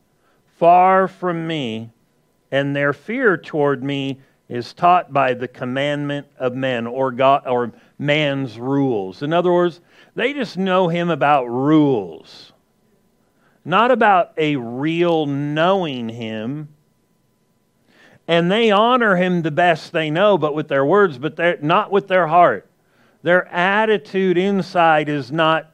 far 0.58 1.08
from 1.08 1.46
me, 1.46 1.90
and 2.50 2.74
their 2.74 2.92
fear 2.92 3.36
toward 3.36 3.82
me 3.82 4.20
is 4.48 4.72
taught 4.72 5.12
by 5.12 5.34
the 5.34 5.48
commandment 5.48 6.26
of 6.38 6.54
men 6.54 6.86
or 6.86 7.10
God 7.10 7.46
or 7.46 7.72
man's 7.98 8.58
rules. 8.58 9.22
In 9.22 9.32
other 9.32 9.52
words, 9.52 9.80
they 10.14 10.32
just 10.32 10.56
know 10.56 10.88
him 10.88 11.10
about 11.10 11.46
rules, 11.46 12.52
not 13.66 13.90
about 13.90 14.32
a 14.36 14.56
real 14.56 15.26
knowing 15.26 16.08
him. 16.08 16.68
And 18.28 18.50
they 18.50 18.70
honor 18.70 19.16
him 19.16 19.42
the 19.42 19.50
best 19.50 19.92
they 19.92 20.10
know, 20.10 20.38
but 20.38 20.54
with 20.54 20.68
their 20.68 20.84
words, 20.84 21.18
but 21.18 21.62
not 21.62 21.90
with 21.90 22.08
their 22.08 22.28
heart. 22.28 22.68
Their 23.22 23.46
attitude 23.48 24.38
inside 24.38 25.08
is 25.08 25.32
not 25.32 25.72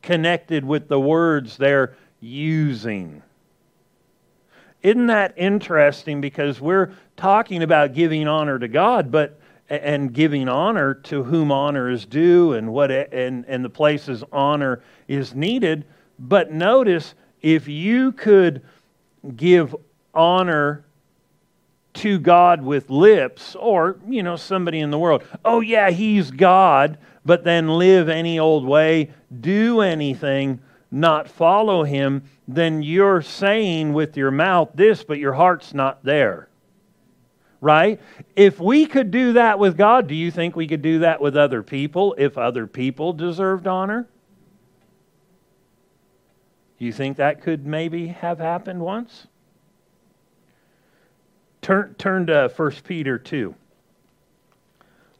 connected 0.00 0.64
with 0.64 0.88
the 0.88 0.98
words 0.98 1.56
they're 1.56 1.94
using. 2.20 3.22
Isn't 4.82 5.06
that 5.06 5.34
interesting? 5.36 6.20
Because 6.20 6.60
we're 6.60 6.92
talking 7.16 7.62
about 7.62 7.94
giving 7.94 8.26
honor 8.26 8.58
to 8.58 8.68
God, 8.68 9.10
but 9.10 9.38
and 9.68 10.12
giving 10.12 10.48
honor 10.48 10.94
to 10.94 11.22
whom 11.22 11.50
honor 11.50 11.88
is 11.88 12.04
due 12.04 12.52
and 12.52 12.72
what 12.72 12.90
and, 12.90 13.44
and 13.46 13.64
the 13.64 13.70
places 13.70 14.24
honor 14.32 14.82
is 15.08 15.34
needed. 15.34 15.84
But 16.18 16.52
notice 16.52 17.14
if 17.40 17.68
you 17.68 18.12
could 18.12 18.62
give 19.36 19.74
honor 20.14 20.84
to 21.94 22.18
God 22.18 22.62
with 22.62 22.88
lips, 22.90 23.54
or 23.54 23.98
you 24.08 24.22
know, 24.22 24.36
somebody 24.36 24.80
in 24.80 24.90
the 24.90 24.98
world, 24.98 25.24
oh 25.44 25.60
yeah, 25.60 25.90
he's 25.90 26.30
God, 26.30 26.98
but 27.24 27.44
then 27.44 27.68
live 27.68 28.08
any 28.08 28.38
old 28.38 28.64
way, 28.64 29.10
do 29.40 29.80
anything, 29.80 30.60
not 30.90 31.28
follow 31.28 31.84
him, 31.84 32.22
then 32.48 32.82
you're 32.82 33.22
saying 33.22 33.92
with 33.92 34.16
your 34.16 34.30
mouth 34.30 34.70
this, 34.74 35.04
but 35.04 35.18
your 35.18 35.32
heart's 35.34 35.74
not 35.74 36.04
there. 36.04 36.48
Right? 37.60 38.00
If 38.34 38.58
we 38.58 38.86
could 38.86 39.10
do 39.10 39.34
that 39.34 39.58
with 39.58 39.76
God, 39.76 40.08
do 40.08 40.14
you 40.14 40.30
think 40.30 40.56
we 40.56 40.66
could 40.66 40.82
do 40.82 41.00
that 41.00 41.20
with 41.20 41.36
other 41.36 41.62
people 41.62 42.14
if 42.18 42.36
other 42.36 42.66
people 42.66 43.12
deserved 43.12 43.66
honor? 43.66 44.08
Do 46.82 46.86
you 46.86 46.92
think 46.92 47.18
that 47.18 47.42
could 47.42 47.64
maybe 47.64 48.08
have 48.08 48.40
happened 48.40 48.80
once? 48.80 49.28
Turn, 51.60 51.94
turn 51.94 52.26
to 52.26 52.50
1 52.56 52.70
Peter 52.82 53.18
2. 53.18 53.54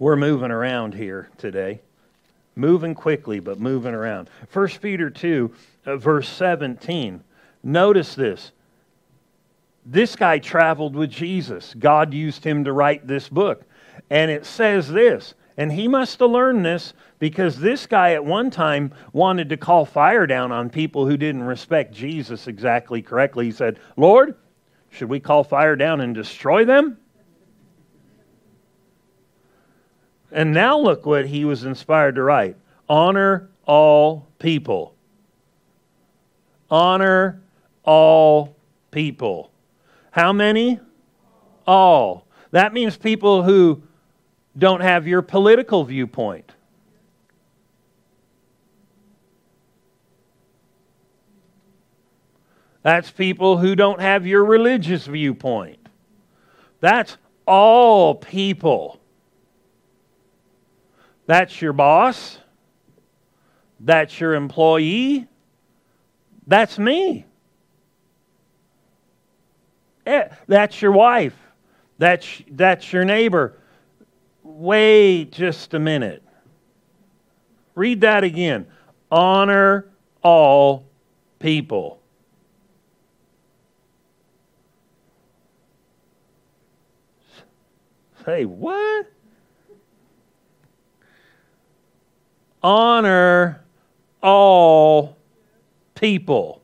We're 0.01 0.17
moving 0.17 0.51
around 0.51 0.95
here 0.95 1.31
today 1.39 1.81
moving 2.57 2.97
quickly, 2.97 3.39
but 3.39 3.61
moving 3.61 3.95
around. 3.95 4.29
1 4.53 4.69
Peter 4.81 5.09
2, 5.09 5.55
uh, 5.87 5.97
verse 5.99 6.29
17. 6.29 7.23
Notice 7.63 8.17
this. 8.17 8.51
This 9.87 10.17
guy 10.17 10.41
traveled 10.41 10.97
with 10.97 11.11
Jesus. 11.11 11.75
God 11.79 12.13
used 12.13 12.43
him 12.43 12.65
to 12.65 12.73
write 12.73 13.07
this 13.07 13.29
book. 13.29 13.63
And 14.11 14.33
it 14.33 14.47
says 14.47 14.89
this, 14.89 15.35
and 15.57 15.71
he 15.71 15.87
must 15.87 16.19
have 16.19 16.31
learned 16.31 16.67
this 16.67 16.93
because 17.23 17.57
this 17.57 17.87
guy 17.87 18.15
at 18.15 18.25
one 18.25 18.51
time 18.51 18.93
wanted 19.13 19.49
to 19.49 19.57
call 19.57 19.85
fire 19.85 20.27
down 20.27 20.51
on 20.51 20.69
people 20.69 21.07
who 21.07 21.17
didn't 21.17 21.45
respect 21.45 21.95
Jesus 21.95 22.49
exactly 22.49 23.01
correctly. 23.01 23.45
He 23.45 23.53
said, 23.53 23.79
Lord, 23.97 24.35
should 24.91 25.09
we 25.09 25.21
call 25.21 25.45
fire 25.45 25.77
down 25.77 26.01
and 26.01 26.17
destroy 26.17 26.65
them? 26.65 26.99
And 30.33 30.53
now 30.53 30.77
look 30.77 31.07
what 31.07 31.27
he 31.27 31.45
was 31.45 31.63
inspired 31.63 32.17
to 32.17 32.25
write 32.25 32.57
honor 32.89 33.51
all 33.67 34.27
people. 34.41 34.97
Honor 36.73 37.41
all 37.85 38.57
people. 38.91 39.53
How 40.11 40.33
many? 40.33 40.81
All. 41.69 42.27
That 42.51 42.73
means 42.73 42.97
people 42.97 43.45
who 43.45 43.81
don't 44.59 44.81
have 44.81 45.07
your 45.07 45.23
political 45.23 45.85
viewpoint. 45.85 46.51
That's 52.83 53.11
people 53.11 53.59
who 53.59 53.77
don't 53.77 54.01
have 54.01 54.27
your 54.27 54.45
religious 54.45 55.07
viewpoint. 55.07 55.79
That's 56.81 57.17
all 57.47 58.15
people. 58.15 59.01
That's 61.27 61.63
your 61.63 61.73
boss. 61.73 62.39
That's 63.79 64.19
your 64.19 64.35
employee. 64.35 65.29
That's 66.47 66.79
me. 66.79 67.25
Eh, 70.05 70.29
that's 70.49 70.83
your 70.83 70.93
wife. 70.93 71.37
That's, 71.99 72.43
that's 72.51 72.93
your 72.93 73.05
neighbor. 73.05 73.59
Wait 74.43 75.31
just 75.31 75.75
a 75.75 75.79
minute. 75.79 76.23
Read 77.77 78.01
that 78.01 78.25
again. 78.25 78.67
Honor 79.11 79.87
all 80.23 80.85
people. 81.39 82.02
Say, 88.25 88.45
what? 88.45 89.07
Honor 92.63 93.65
all 94.23 95.17
people. 95.95 96.63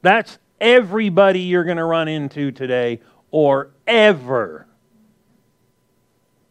That's 0.00 0.38
everybody 0.60 1.40
you're 1.40 1.64
going 1.64 1.76
to 1.76 1.84
run 1.84 2.08
into 2.08 2.50
today 2.50 3.00
or 3.30 3.70
ever. 3.86 4.66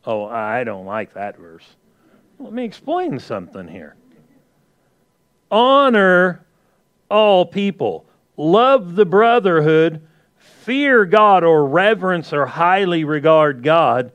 Oh, 0.06 0.26
I 0.26 0.64
don't 0.64 0.86
like 0.86 1.14
that 1.14 1.38
verse. 1.38 1.66
Let 2.40 2.54
me 2.54 2.66
explain 2.66 3.20
something 3.20 3.68
here. 3.68 3.96
Honor 5.50 6.46
all 7.10 7.46
people, 7.46 8.06
love 8.38 8.96
the 8.96 9.06
brotherhood, 9.06 10.02
fear 10.62 11.06
God 11.06 11.44
or 11.44 11.66
reverence 11.66 12.32
or 12.32 12.46
highly 12.46 13.04
regard 13.04 13.64
God, 13.64 14.12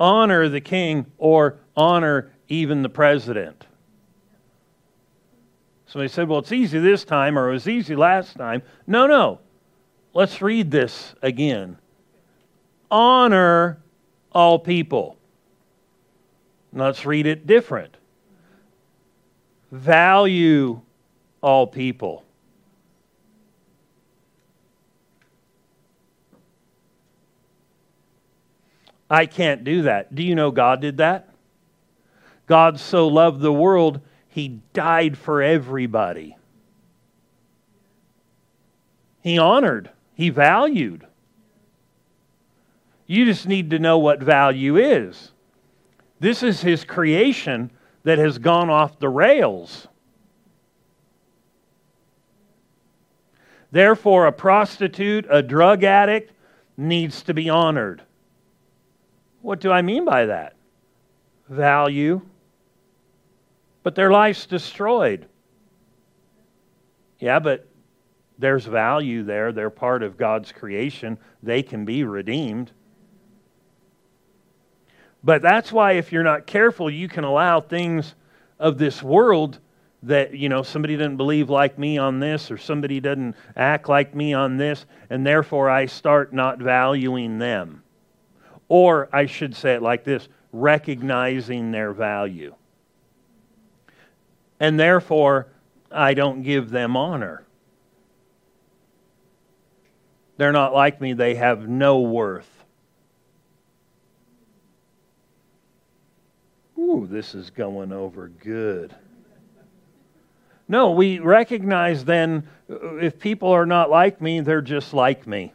honor 0.00 0.48
the 0.48 0.60
king 0.60 1.06
or 1.18 1.58
honor 1.76 2.30
even 2.48 2.82
the 2.82 2.88
president. 2.88 3.66
Somebody 5.86 6.08
said, 6.08 6.28
well, 6.28 6.40
it's 6.40 6.52
easy 6.52 6.78
this 6.78 7.04
time 7.04 7.38
or 7.38 7.48
it 7.48 7.52
was 7.52 7.68
easy 7.68 7.96
last 7.96 8.36
time. 8.36 8.62
No, 8.86 9.06
no. 9.06 9.40
Let's 10.14 10.42
read 10.42 10.70
this 10.70 11.14
again. 11.22 11.78
Honor 12.90 13.78
all 14.32 14.58
people. 14.58 15.16
Let's 16.72 17.04
read 17.06 17.26
it 17.26 17.46
different. 17.46 17.96
Value 19.70 20.80
all 21.42 21.66
people. 21.66 22.24
I 29.10 29.26
can't 29.26 29.64
do 29.64 29.82
that. 29.82 30.14
Do 30.14 30.22
you 30.22 30.34
know 30.34 30.50
God 30.50 30.80
did 30.80 30.98
that? 30.98 31.28
God 32.46 32.80
so 32.80 33.08
loved 33.08 33.40
the 33.40 33.52
world 33.52 34.00
he 34.28 34.60
died 34.72 35.16
for 35.16 35.42
everybody. 35.42 36.36
He 39.22 39.38
honored, 39.38 39.90
he 40.14 40.30
valued. 40.30 41.06
You 43.06 43.24
just 43.24 43.46
need 43.46 43.70
to 43.70 43.78
know 43.78 43.98
what 43.98 44.22
value 44.22 44.76
is. 44.76 45.32
This 46.20 46.42
is 46.42 46.60
his 46.60 46.84
creation 46.84 47.70
that 48.04 48.18
has 48.18 48.38
gone 48.38 48.70
off 48.70 48.98
the 48.98 49.08
rails. 49.08 49.88
Therefore, 53.70 54.26
a 54.26 54.32
prostitute, 54.32 55.26
a 55.28 55.42
drug 55.42 55.84
addict 55.84 56.32
needs 56.76 57.22
to 57.22 57.34
be 57.34 57.50
honored. 57.50 58.02
What 59.42 59.60
do 59.60 59.70
I 59.70 59.82
mean 59.82 60.04
by 60.04 60.26
that? 60.26 60.54
Value 61.48 62.22
but 63.88 63.94
their 63.94 64.10
life's 64.10 64.44
destroyed. 64.44 65.24
Yeah, 67.20 67.38
but 67.38 67.66
there's 68.38 68.66
value 68.66 69.22
there. 69.22 69.50
They're 69.50 69.70
part 69.70 70.02
of 70.02 70.18
God's 70.18 70.52
creation. 70.52 71.16
They 71.42 71.62
can 71.62 71.86
be 71.86 72.04
redeemed. 72.04 72.70
But 75.24 75.40
that's 75.40 75.72
why, 75.72 75.92
if 75.92 76.12
you're 76.12 76.22
not 76.22 76.46
careful, 76.46 76.90
you 76.90 77.08
can 77.08 77.24
allow 77.24 77.62
things 77.62 78.14
of 78.58 78.76
this 78.76 79.02
world 79.02 79.58
that, 80.02 80.34
you 80.34 80.50
know, 80.50 80.62
somebody 80.62 80.94
doesn't 80.94 81.16
believe 81.16 81.48
like 81.48 81.78
me 81.78 81.96
on 81.96 82.20
this 82.20 82.50
or 82.50 82.58
somebody 82.58 83.00
doesn't 83.00 83.36
act 83.56 83.88
like 83.88 84.14
me 84.14 84.34
on 84.34 84.58
this, 84.58 84.84
and 85.08 85.26
therefore 85.26 85.70
I 85.70 85.86
start 85.86 86.34
not 86.34 86.58
valuing 86.58 87.38
them. 87.38 87.82
Or 88.68 89.08
I 89.12 89.26
should 89.26 89.56
say 89.56 89.74
it 89.74 89.82
like 89.82 90.04
this 90.04 90.28
recognizing 90.52 91.72
their 91.72 91.92
value 91.92 92.54
and 94.60 94.78
therefore 94.78 95.48
I 95.90 96.14
don't 96.14 96.42
give 96.42 96.70
them 96.70 96.96
honor. 96.96 97.44
They're 100.36 100.52
not 100.52 100.72
like 100.72 101.00
me, 101.00 101.14
they 101.14 101.34
have 101.34 101.68
no 101.68 102.00
worth. 102.00 102.48
Ooh, 106.78 107.08
this 107.10 107.34
is 107.34 107.50
going 107.50 107.92
over 107.92 108.28
good. 108.28 108.94
No, 110.68 110.92
we 110.92 111.18
recognize 111.18 112.04
then 112.04 112.46
uh, 112.70 112.96
if 112.96 113.18
people 113.18 113.48
are 113.48 113.66
not 113.66 113.90
like 113.90 114.20
me, 114.20 114.40
they're 114.40 114.60
just 114.60 114.94
like 114.94 115.26
me. 115.26 115.52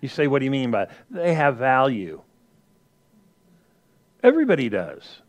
You 0.00 0.08
say, 0.08 0.26
what 0.26 0.40
do 0.40 0.44
you 0.44 0.50
mean 0.50 0.70
by 0.70 0.84
it? 0.84 0.90
They 1.10 1.34
have 1.34 1.56
value. 1.56 2.22
Everybody 4.22 4.68
does. 4.68 5.22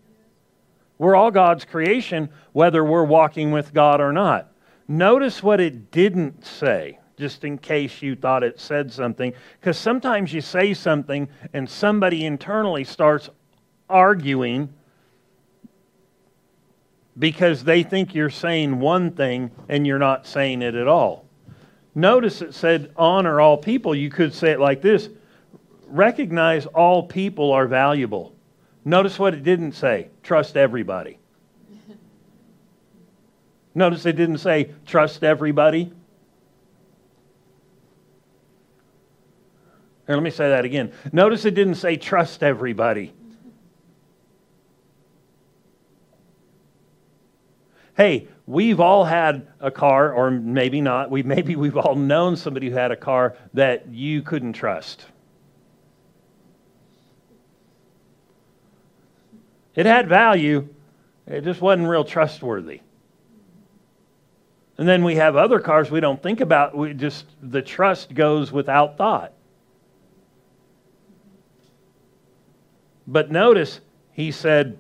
We're 0.97 1.15
all 1.15 1.32
God's 1.32 1.65
creation, 1.65 2.30
whether 2.53 2.84
we're 2.84 3.03
walking 3.03 3.51
with 3.51 3.73
God 3.73 4.01
or 4.01 4.12
not. 4.12 4.51
Notice 4.88 5.43
what 5.43 5.60
it 5.60 5.91
didn't 5.91 6.45
say, 6.45 6.97
just 7.17 7.43
in 7.43 7.58
case 7.58 8.01
you 8.01 8.15
thought 8.15 8.43
it 8.43 8.60
said 8.60 8.91
something, 8.91 9.34
because 9.60 9.77
sometimes 9.77 10.34
you 10.34 10.41
say 10.41 10.73
something 10.73 11.27
and 11.53 11.69
somebody 11.69 12.25
internally 12.25 12.84
starts 12.84 13.30
arguing 13.89 14.73
because 17.19 17.63
they 17.63 17.84
think 17.84 18.15
you're 18.15 18.30
saying 18.30 18.80
one 18.80 19.12
thing 19.12 19.51
and 19.69 19.86
you're 19.86 19.99
not 19.99 20.25
saying 20.25 20.62
it 20.62 20.75
at 20.75 20.88
all. 20.88 21.26
Notice 21.97 22.43
it 22.43 22.53
said 22.53 22.91
honor 22.95 23.41
all 23.41 23.57
people. 23.57 23.95
You 23.95 24.12
could 24.12 24.31
say 24.31 24.51
it 24.51 24.60
like 24.60 24.83
this 24.83 25.10
recognize 25.88 26.67
all 26.67 27.01
people 27.01 27.51
are 27.51 27.65
valuable. 27.65 28.36
Notice 28.86 29.17
what 29.17 29.33
it 29.33 29.41
didn't 29.41 29.71
say 29.71 30.10
trust 30.21 30.55
everybody. 30.57 31.17
Notice 33.73 34.05
it 34.05 34.15
didn't 34.15 34.38
say 34.38 34.75
trust 34.86 35.23
everybody. 35.23 35.86
Here, 40.05 40.15
let 40.15 40.21
me 40.21 40.29
say 40.29 40.49
that 40.49 40.65
again. 40.65 40.93
Notice 41.12 41.45
it 41.45 41.55
didn't 41.55 41.75
say 41.75 41.97
trust 41.97 42.43
everybody. 42.43 43.12
Hey, 47.95 48.27
we've 48.47 48.79
all 48.79 49.03
had 49.03 49.45
a 49.60 49.69
car, 49.69 50.13
or 50.13 50.31
maybe 50.31 50.81
not. 50.81 51.12
We 51.12 51.21
maybe 51.21 51.55
we've 51.55 51.77
all 51.77 51.95
known 51.95 52.36
somebody 52.36 52.69
who 52.69 52.75
had 52.75 52.91
a 52.91 52.95
car 52.95 53.36
that 53.53 53.89
you 53.89 54.23
couldn't 54.23 54.53
trust. 54.53 55.05
It 59.75 59.86
had 59.86 60.10
value, 60.10 60.69
it 61.27 61.43
just 61.43 61.62
wasn't 61.62 61.88
real 61.88 62.03
trustworthy. 62.03 62.81
And 64.79 64.88
then 64.88 65.03
we 65.03 65.15
have 65.15 65.36
other 65.36 65.60
cars 65.60 65.91
we 65.91 65.99
don't 65.99 66.21
think 66.21 66.39
about. 66.39 66.75
We 66.75 66.93
just 66.93 67.25
the 67.43 67.62
trust 67.62 68.13
goes 68.13 68.51
without 68.51 68.97
thought. 68.97 69.33
But 73.05 73.31
notice 73.31 73.79
he 74.12 74.31
said, 74.31 74.77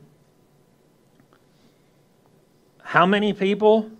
How 2.97 3.05
many 3.05 3.31
people? 3.31 3.91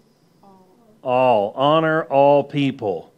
All. 0.42 0.92
all. 1.04 1.54
Honor 1.56 2.04
all 2.06 2.44
people. 2.44 3.14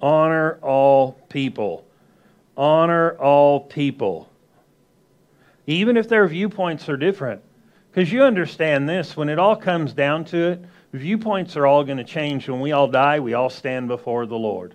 Honor 0.00 0.58
all 0.62 1.12
people. 1.28 1.84
Honor 2.56 3.12
all 3.18 3.60
people 3.60 4.28
even 5.68 5.98
if 5.98 6.08
their 6.08 6.26
viewpoints 6.26 6.88
are 6.88 6.96
different. 6.96 7.42
Because 7.90 8.10
you 8.10 8.22
understand 8.22 8.88
this, 8.88 9.16
when 9.16 9.28
it 9.28 9.38
all 9.38 9.54
comes 9.54 9.92
down 9.92 10.24
to 10.26 10.52
it, 10.52 10.64
viewpoints 10.94 11.56
are 11.56 11.66
all 11.66 11.84
going 11.84 11.98
to 11.98 12.04
change. 12.04 12.48
When 12.48 12.60
we 12.60 12.72
all 12.72 12.88
die, 12.88 13.20
we 13.20 13.34
all 13.34 13.50
stand 13.50 13.86
before 13.86 14.24
the 14.24 14.38
Lord. 14.38 14.74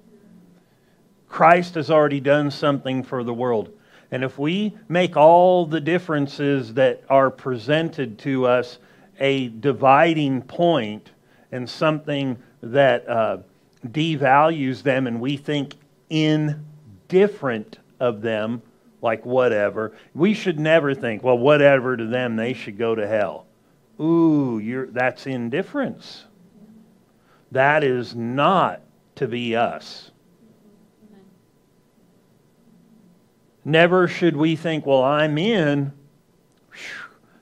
Christ 1.28 1.74
has 1.76 1.90
already 1.90 2.20
done 2.20 2.52
something 2.52 3.02
for 3.02 3.24
the 3.24 3.34
world. 3.34 3.76
And 4.12 4.24
if 4.24 4.38
we 4.38 4.78
make 4.88 5.18
all 5.18 5.66
the 5.66 5.82
differences 5.82 6.76
that 6.76 7.04
are 7.10 7.32
presented 7.32 8.20
to 8.20 8.46
us 8.46 8.78
a 9.20 9.50
dividing 9.50 10.42
point 10.42 11.12
and 11.52 11.70
something 11.70 12.38
that 12.62 13.08
uh, 13.08 13.38
devalues 13.88 14.82
them 14.82 15.08
and 15.08 15.20
we 15.20 15.38
think 15.38 15.76
indifferent 16.10 17.80
of 18.00 18.22
them, 18.22 18.62
like 19.02 19.26
whatever, 19.26 19.94
we 20.14 20.34
should 20.34 20.60
never 20.60 20.94
think, 20.94 21.24
well, 21.24 21.38
whatever 21.38 21.98
to 21.98 22.06
them, 22.06 22.36
they 22.36 22.54
should 22.54 22.78
go 22.78 22.96
to 22.96 23.08
hell. 23.08 23.46
Ooh, 24.00 24.88
that's 24.92 25.28
indifference. 25.28 26.26
That 27.52 27.84
is 27.84 28.16
not 28.16 28.82
to 29.16 29.28
be 29.28 29.56
us. 29.56 30.12
Never 33.66 34.08
should 34.08 34.36
we 34.36 34.56
think, 34.56 34.86
well, 34.86 35.04
I'm 35.04 35.38
in. 35.38 35.94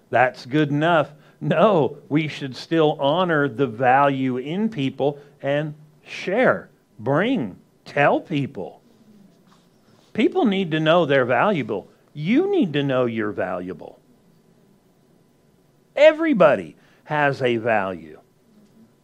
That's 0.09 0.45
good 0.45 0.69
enough. 0.69 1.11
No, 1.41 1.97
we 2.07 2.27
should 2.27 2.55
still 2.55 2.97
honor 2.99 3.49
the 3.49 3.65
value 3.65 4.37
in 4.37 4.69
people 4.69 5.19
and 5.41 5.73
share, 6.05 6.69
bring, 6.99 7.57
tell 7.83 8.21
people. 8.21 8.81
People 10.13 10.45
need 10.45 10.69
to 10.71 10.79
know 10.79 11.05
they're 11.05 11.25
valuable. 11.25 11.89
You 12.13 12.51
need 12.51 12.73
to 12.73 12.83
know 12.83 13.05
you're 13.05 13.31
valuable. 13.31 13.99
Everybody 15.95 16.75
has 17.05 17.41
a 17.41 17.57
value. 17.57 18.19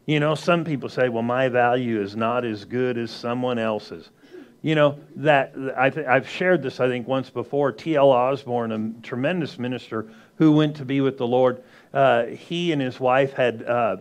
You 0.05 0.19
know, 0.19 0.35
some 0.35 0.63
people 0.63 0.89
say, 0.89 1.09
well, 1.09 1.23
my 1.23 1.49
value 1.49 2.01
is 2.01 2.15
not 2.15 2.45
as 2.45 2.65
good 2.65 2.97
as 2.97 3.09
someone 3.09 3.57
else's. 3.57 4.09
You 4.67 4.75
know, 4.75 4.99
that 5.15 5.55
I 5.77 5.89
have 5.91 6.27
shared 6.27 6.61
this, 6.61 6.81
I 6.81 6.89
think, 6.89 7.07
once 7.07 7.29
before. 7.29 7.71
T.L. 7.71 8.11
Osborn, 8.11 8.73
a 8.73 9.01
tremendous 9.01 9.57
minister 9.57 10.11
who 10.35 10.51
went 10.51 10.75
to 10.75 10.83
be 10.83 10.99
with 10.99 11.17
the 11.17 11.25
Lord, 11.25 11.63
uh, 11.93 12.25
he 12.25 12.73
and 12.73 12.81
his 12.81 12.99
wife 12.99 13.31
had 13.31 13.63
uh, 13.63 13.95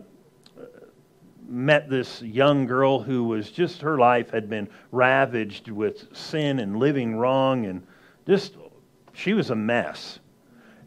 met 1.47 1.89
this 1.89 2.21
young 2.21 2.65
girl 2.65 2.99
who 2.99 3.23
was 3.23 3.49
just, 3.49 3.81
her 3.81 3.97
life 3.97 4.29
had 4.31 4.49
been 4.49 4.67
ravaged 4.91 5.69
with 5.69 6.13
sin 6.13 6.59
and 6.59 6.79
living 6.79 7.15
wrong, 7.15 7.65
and 7.65 7.87
just, 8.27 8.57
she 9.13 9.33
was 9.33 9.51
a 9.51 9.55
mess. 9.55 10.19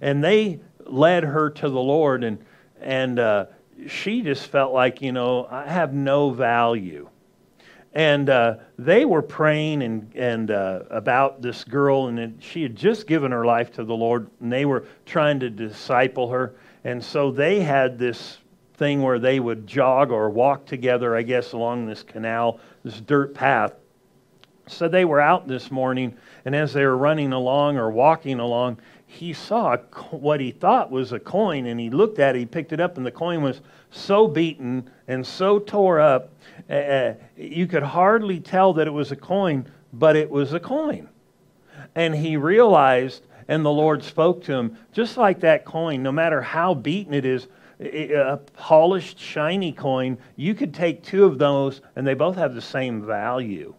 And 0.03 0.23
they 0.23 0.61
led 0.85 1.25
her 1.25 1.49
to 1.49 1.71
the 1.71 1.81
Lord, 1.81 2.23
and, 2.23 2.45
and 2.83 3.19
uh, 3.19 3.47
she 3.89 4.21
just 4.21 4.47
felt 4.49 4.75
like, 4.75 5.01
you 5.01 5.13
know, 5.13 5.49
I 5.51 5.67
have 5.67 5.95
no 5.95 6.29
value. 6.29 7.09
And 7.93 8.31
uh, 8.31 8.57
they 8.79 9.05
were 9.05 9.23
praying 9.23 9.83
and, 9.83 10.13
and 10.15 10.51
uh, 10.51 10.83
about 10.91 11.43
this 11.43 11.65
girl, 11.65 12.07
and 12.07 12.19
it, 12.19 12.33
she 12.39 12.63
had 12.63 12.77
just 12.77 13.07
given 13.07 13.33
her 13.33 13.45
life 13.45 13.73
to 13.73 13.85
the 13.85 13.95
Lord, 13.95 14.29
and 14.41 14.53
they 14.53 14.65
were 14.65 14.85
trying 15.07 15.41
to 15.41 15.51
disciple 15.51 16.29
her. 16.29 16.55
And 16.85 17.03
so 17.03 17.33
they 17.33 17.61
had 17.61 17.99
this 17.99 18.39
thing 18.75 19.03
where 19.03 19.19
they 19.19 19.41
would 19.41 19.67
jog 19.67 20.11
or 20.13 20.31
walk 20.31 20.67
together, 20.67 21.17
I 21.17 21.23
guess, 21.23 21.53
along 21.53 21.87
this 21.87 22.03
canal, 22.03 22.61
this 22.85 23.01
dirt 23.01 23.35
path. 23.35 23.75
So 24.69 24.89
they 24.89 25.05
were 25.05 25.21
out 25.21 25.49
this 25.49 25.71
morning, 25.71 26.17
and 26.45 26.55
as 26.55 26.73
they 26.73 26.85
were 26.85 26.97
running 26.97 27.33
along 27.33 27.77
or 27.77 27.91
walking 27.91 28.39
along, 28.39 28.79
he 29.07 29.33
saw 29.33 29.77
what 30.13 30.39
he 30.39 30.53
thought 30.53 30.93
was 30.93 31.13
a 31.13 31.19
coin, 31.19 31.67
and 31.67 31.81
he 31.81 31.91
looked 31.91 32.21
at 32.21 32.37
it, 32.37 32.39
he 32.39 32.47
picked 32.47 32.73
it 32.73 32.79
up, 32.79 32.97
and 32.97 33.05
the 33.05 33.11
coin 33.11 33.43
was 33.43 33.61
so 33.91 34.29
beaten 34.29 34.89
and 35.09 35.27
so 35.27 35.59
tore 35.59 35.99
up, 35.99 36.31
uh, 36.71 37.15
you 37.37 37.67
could 37.67 37.83
hardly 37.83 38.41
tell 38.41 38.73
that 38.75 38.87
it 38.87 38.93
was 38.93 39.13
a 39.13 39.17
coin, 39.17 39.67
but 39.93 40.17
it 40.17 40.31
was 40.31 40.53
a 40.53 40.61
coin. 40.61 41.09
And 41.95 42.15
he 42.15 42.37
realized, 42.37 43.27
and 43.49 43.65
the 43.65 43.71
Lord 43.71 44.05
spoke 44.05 44.45
to 44.45 44.53
him, 44.53 44.79
just 44.93 45.17
like 45.17 45.41
that 45.41 45.65
coin, 45.65 46.03
no 46.03 46.13
matter 46.13 46.41
how 46.41 46.75
beaten 46.75 47.15
it 47.15 47.25
is, 47.25 47.49
a 47.81 48.39
polished, 48.57 49.19
shiny 49.19 49.73
coin, 49.73 50.19
you 50.37 50.55
could 50.55 50.75
take 50.75 51.03
two 51.03 51.25
of 51.25 51.39
those, 51.39 51.81
and 51.97 52.07
they 52.07 52.15
both 52.15 52.37
have 52.37 52.55
the 52.55 52.61
same 52.61 53.05
value. 53.05 53.75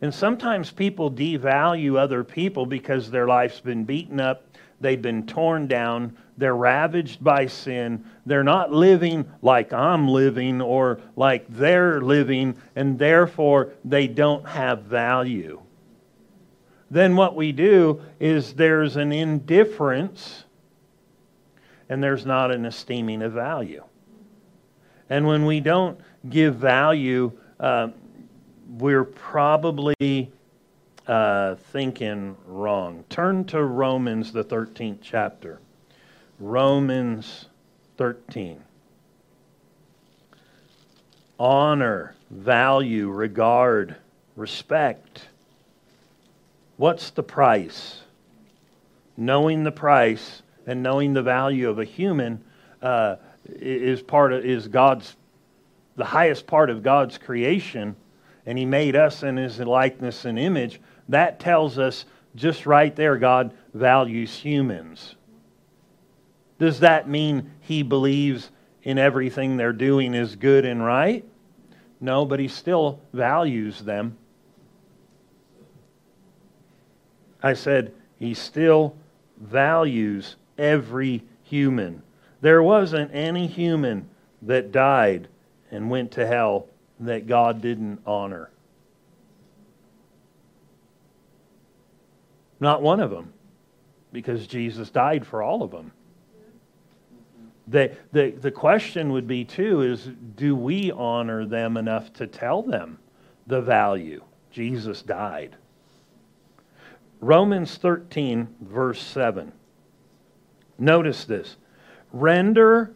And 0.00 0.14
sometimes 0.14 0.70
people 0.70 1.10
devalue 1.10 1.98
other 1.98 2.24
people 2.24 2.66
because 2.66 3.10
their 3.10 3.26
life's 3.26 3.60
been 3.60 3.84
beaten 3.84 4.20
up 4.20 4.44
They've 4.82 5.00
been 5.00 5.26
torn 5.26 5.68
down. 5.68 6.16
They're 6.42 6.56
ravaged 6.56 7.22
by 7.22 7.46
sin. 7.46 8.04
They're 8.26 8.42
not 8.42 8.72
living 8.72 9.30
like 9.42 9.72
I'm 9.72 10.08
living 10.08 10.60
or 10.60 10.98
like 11.14 11.46
they're 11.48 12.00
living, 12.00 12.56
and 12.74 12.98
therefore 12.98 13.74
they 13.84 14.08
don't 14.08 14.44
have 14.48 14.82
value. 14.82 15.62
Then 16.90 17.14
what 17.14 17.36
we 17.36 17.52
do 17.52 18.02
is 18.18 18.54
there's 18.54 18.96
an 18.96 19.12
indifference 19.12 20.42
and 21.88 22.02
there's 22.02 22.26
not 22.26 22.50
an 22.50 22.66
esteeming 22.66 23.22
of 23.22 23.34
value. 23.34 23.84
And 25.10 25.28
when 25.28 25.46
we 25.46 25.60
don't 25.60 26.00
give 26.28 26.56
value, 26.56 27.30
uh, 27.60 27.90
we're 28.68 29.04
probably 29.04 30.32
uh, 31.06 31.54
thinking 31.54 32.36
wrong. 32.46 33.04
Turn 33.10 33.44
to 33.44 33.62
Romans, 33.62 34.32
the 34.32 34.42
13th 34.42 34.98
chapter. 35.02 35.60
Romans 36.42 37.46
13. 37.98 38.60
Honor, 41.38 42.16
value, 42.30 43.08
regard, 43.08 43.94
respect. 44.34 45.28
What's 46.78 47.10
the 47.10 47.22
price? 47.22 48.00
Knowing 49.16 49.62
the 49.62 49.70
price 49.70 50.42
and 50.66 50.82
knowing 50.82 51.12
the 51.12 51.22
value 51.22 51.68
of 51.68 51.78
a 51.78 51.84
human 51.84 52.42
uh, 52.82 53.16
is 53.46 54.02
part 54.02 54.32
of 54.32 54.44
is 54.44 54.66
God's 54.66 55.14
the 55.94 56.04
highest 56.04 56.48
part 56.48 56.70
of 56.70 56.82
God's 56.82 57.18
creation, 57.18 57.94
and 58.46 58.58
He 58.58 58.64
made 58.64 58.96
us 58.96 59.22
in 59.22 59.36
His 59.36 59.60
likeness 59.60 60.24
and 60.24 60.40
image. 60.40 60.80
That 61.08 61.38
tells 61.38 61.78
us 61.78 62.04
just 62.34 62.66
right 62.66 62.96
there 62.96 63.16
God 63.16 63.52
values 63.74 64.34
humans. 64.34 65.14
Does 66.62 66.78
that 66.78 67.08
mean 67.08 67.50
he 67.58 67.82
believes 67.82 68.48
in 68.84 68.96
everything 68.96 69.56
they're 69.56 69.72
doing 69.72 70.14
is 70.14 70.36
good 70.36 70.64
and 70.64 70.80
right? 70.80 71.24
No, 72.00 72.24
but 72.24 72.38
he 72.38 72.46
still 72.46 73.00
values 73.12 73.80
them. 73.80 74.16
I 77.42 77.54
said 77.54 77.92
he 78.16 78.34
still 78.34 78.94
values 79.40 80.36
every 80.56 81.24
human. 81.42 82.04
There 82.42 82.62
wasn't 82.62 83.12
any 83.12 83.48
human 83.48 84.08
that 84.42 84.70
died 84.70 85.26
and 85.72 85.90
went 85.90 86.12
to 86.12 86.24
hell 86.24 86.68
that 87.00 87.26
God 87.26 87.60
didn't 87.60 88.02
honor. 88.06 88.50
Not 92.60 92.82
one 92.82 93.00
of 93.00 93.10
them, 93.10 93.32
because 94.12 94.46
Jesus 94.46 94.90
died 94.90 95.26
for 95.26 95.42
all 95.42 95.64
of 95.64 95.72
them. 95.72 95.90
The, 97.72 97.96
the, 98.12 98.30
the 98.30 98.50
question 98.50 99.12
would 99.12 99.26
be, 99.26 99.44
too, 99.44 99.80
is 99.80 100.10
do 100.36 100.54
we 100.54 100.92
honor 100.92 101.46
them 101.46 101.78
enough 101.78 102.12
to 102.14 102.26
tell 102.26 102.62
them 102.62 102.98
the 103.46 103.62
value? 103.62 104.22
Jesus 104.50 105.00
died. 105.00 105.56
Romans 107.20 107.76
13, 107.76 108.46
verse 108.60 109.02
7. 109.02 109.52
Notice 110.78 111.24
this. 111.24 111.56
Render, 112.12 112.92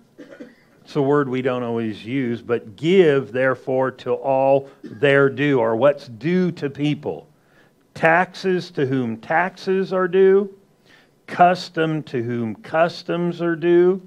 it's 0.85 0.97
a 0.97 1.03
word 1.03 1.31
we 1.31 1.41
don't 1.41 1.63
always 1.63 2.05
use, 2.05 2.43
but 2.43 2.77
give, 2.77 3.33
therefore, 3.33 3.91
to 3.93 4.13
all 4.13 4.69
their 4.83 5.31
due, 5.31 5.59
or 5.59 5.75
what's 5.75 6.07
due 6.07 6.53
to 6.53 6.69
people 6.69 7.29
taxes 7.95 8.71
to 8.73 8.85
whom 8.85 9.17
taxes 9.17 9.91
are 9.91 10.07
due, 10.07 10.55
custom 11.27 12.03
to 12.03 12.23
whom 12.23 12.55
customs 12.57 13.41
are 13.41 13.57
due. 13.57 14.07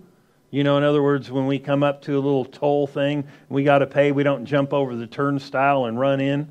You 0.51 0.63
know, 0.63 0.77
in 0.77 0.83
other 0.83 1.03
words, 1.03 1.29
when 1.29 1.45
we 1.45 1.59
come 1.59 1.83
up 1.83 2.01
to 2.03 2.13
a 2.13 2.21
little 2.21 2.45
toll 2.45 2.87
thing, 2.87 3.27
we 3.49 3.63
got 3.63 3.79
to 3.79 3.87
pay, 3.87 4.11
we 4.11 4.23
don't 4.23 4.45
jump 4.45 4.73
over 4.73 4.95
the 4.95 5.05
turnstile 5.05 5.85
and 5.85 5.99
run 5.99 6.19
in. 6.19 6.47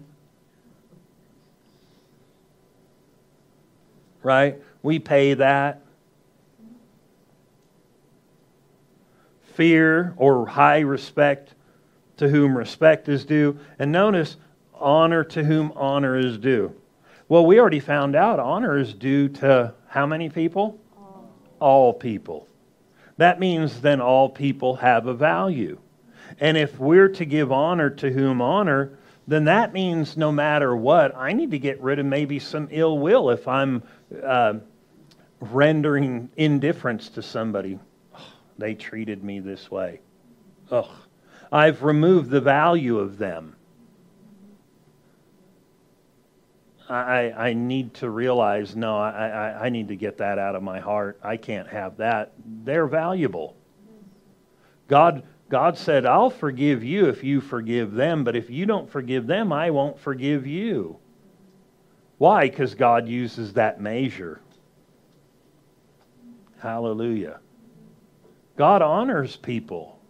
Right? 4.23 4.63
We 4.83 5.01
pay 5.01 5.35
that. 5.35 5.83
Fear 9.55 10.15
or 10.17 10.47
high 10.47 10.81
respect 10.81 11.55
to 12.19 12.29
whom 12.29 12.57
respect 12.57 13.09
is 13.09 13.25
due. 13.25 13.59
And 13.81 13.91
notice, 13.91 14.37
honor 14.75 15.25
to 15.25 15.43
whom 15.43 15.73
honor 15.75 16.17
is 16.17 16.39
due. 16.39 16.73
Well, 17.29 17.45
we 17.45 17.59
already 17.59 17.81
found 17.81 18.15
out 18.15 18.39
honor 18.39 18.79
is 18.79 18.95
due 18.95 19.29
to 19.29 19.75
how 19.89 20.07
many 20.07 20.29
people? 20.29 20.79
All, 20.97 21.31
all 21.59 21.93
people. 21.93 22.48
That 23.19 23.39
means 23.39 23.81
then 23.81 24.01
all 24.01 24.29
people 24.29 24.77
have 24.77 25.07
a 25.07 25.14
value. 25.14 25.79
And 26.41 26.57
if 26.57 26.79
we're 26.79 27.09
to 27.11 27.25
give 27.25 27.53
honor 27.53 27.91
to 27.91 28.11
whom 28.11 28.41
honor, 28.41 28.99
then 29.27 29.45
that 29.45 29.73
means 29.73 30.16
no 30.16 30.33
matter 30.33 30.75
what, 30.75 31.14
I 31.14 31.33
need 31.35 31.51
to 31.51 31.59
get 31.59 31.83
rid 31.83 31.99
of 31.99 32.07
maybe 32.07 32.39
some 32.39 32.69
ill 32.71 32.99
will 32.99 33.31
if 33.31 33.47
I'm 33.47 33.83
uh, 34.25 34.55
rendering 35.41 36.31
indifference 36.37 37.11
to 37.11 37.23
somebody. 37.23 37.79
Oh, 38.14 38.33
they 38.57 38.75
treated 38.75 39.23
me 39.23 39.41
this 39.41 39.71
way. 39.71 40.01
Ugh. 40.71 40.89
I've 41.51 41.83
removed 41.83 42.31
the 42.31 42.41
value 42.41 42.99
of 42.99 43.19
them. 43.19 43.57
I, 46.89 47.49
I 47.49 47.53
need 47.53 47.95
to 47.95 48.11
realize 48.11 48.74
no, 48.74 48.97
I, 48.97 49.11
I, 49.11 49.66
I 49.66 49.68
need 49.68 49.89
to 49.89 49.97
get 49.97 50.18
that 50.18 50.39
out 50.39 50.55
of 50.55 50.62
my 50.62 50.80
heart. 50.80 51.20
I 51.22 51.36
can't 51.36 51.68
have 51.68 51.99
that. 51.99 52.32
They're 52.64 52.86
valuable. 52.86 53.57
God, 54.89 55.22
God 55.51 55.76
said, 55.76 56.07
I'll 56.07 56.30
forgive 56.30 56.82
you 56.82 57.07
if 57.07 57.22
you 57.22 57.41
forgive 57.41 57.93
them, 57.93 58.24
but 58.24 58.36
if 58.36 58.49
you 58.49 58.64
don't 58.64 58.91
forgive 58.91 59.26
them, 59.26 59.53
I 59.53 59.70
won't 59.70 59.99
forgive 59.99 60.47
you. 60.47 60.99
Why? 62.16 62.49
Because 62.49 62.74
God 62.74 63.07
uses 63.07 63.53
that 63.53 63.80
measure. 63.80 64.41
Hallelujah. 66.59 67.41
God 68.57 68.82
honors 68.82 69.36
people, 69.36 70.01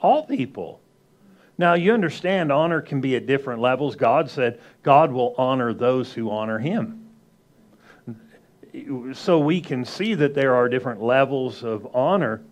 all 0.00 0.24
people. 0.26 0.81
Now, 1.58 1.74
you 1.74 1.92
understand 1.92 2.50
honor 2.50 2.80
can 2.80 3.00
be 3.00 3.16
at 3.16 3.26
different 3.26 3.60
levels. 3.60 3.94
God 3.94 4.30
said 4.30 4.60
God 4.82 5.12
will 5.12 5.34
honor 5.36 5.74
those 5.74 6.12
who 6.12 6.30
honor 6.30 6.58
him. 6.58 6.98
So 9.12 9.38
we 9.38 9.60
can 9.60 9.84
see 9.84 10.14
that 10.14 10.34
there 10.34 10.54
are 10.54 10.68
different 10.68 11.02
levels 11.02 11.62
of 11.62 11.94
honor. 11.94 12.42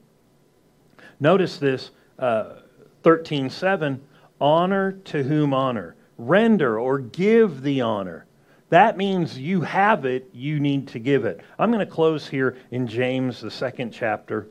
Notice 1.19 1.57
this 1.59 1.91
uh, 2.19 2.57
13.7 3.03 4.01
honor 4.41 4.93
to 4.93 5.23
whom 5.23 5.55
honor. 5.55 5.97
Render 6.19 6.79
or 6.79 6.99
give 6.99 7.63
the 7.63 7.81
honor. 7.81 8.27
That 8.69 8.97
means 8.97 9.39
you 9.39 9.63
have 9.63 10.05
it, 10.05 10.29
you 10.33 10.61
need 10.61 10.89
to 10.89 10.99
give 10.99 11.25
it. 11.25 11.41
I'm 11.59 11.73
going 11.73 11.85
to 11.85 11.93
close 11.93 12.29
here 12.29 12.57
in 12.71 12.87
James, 12.87 13.41
the 13.41 13.51
second 13.51 13.91
chapter. 13.91 14.47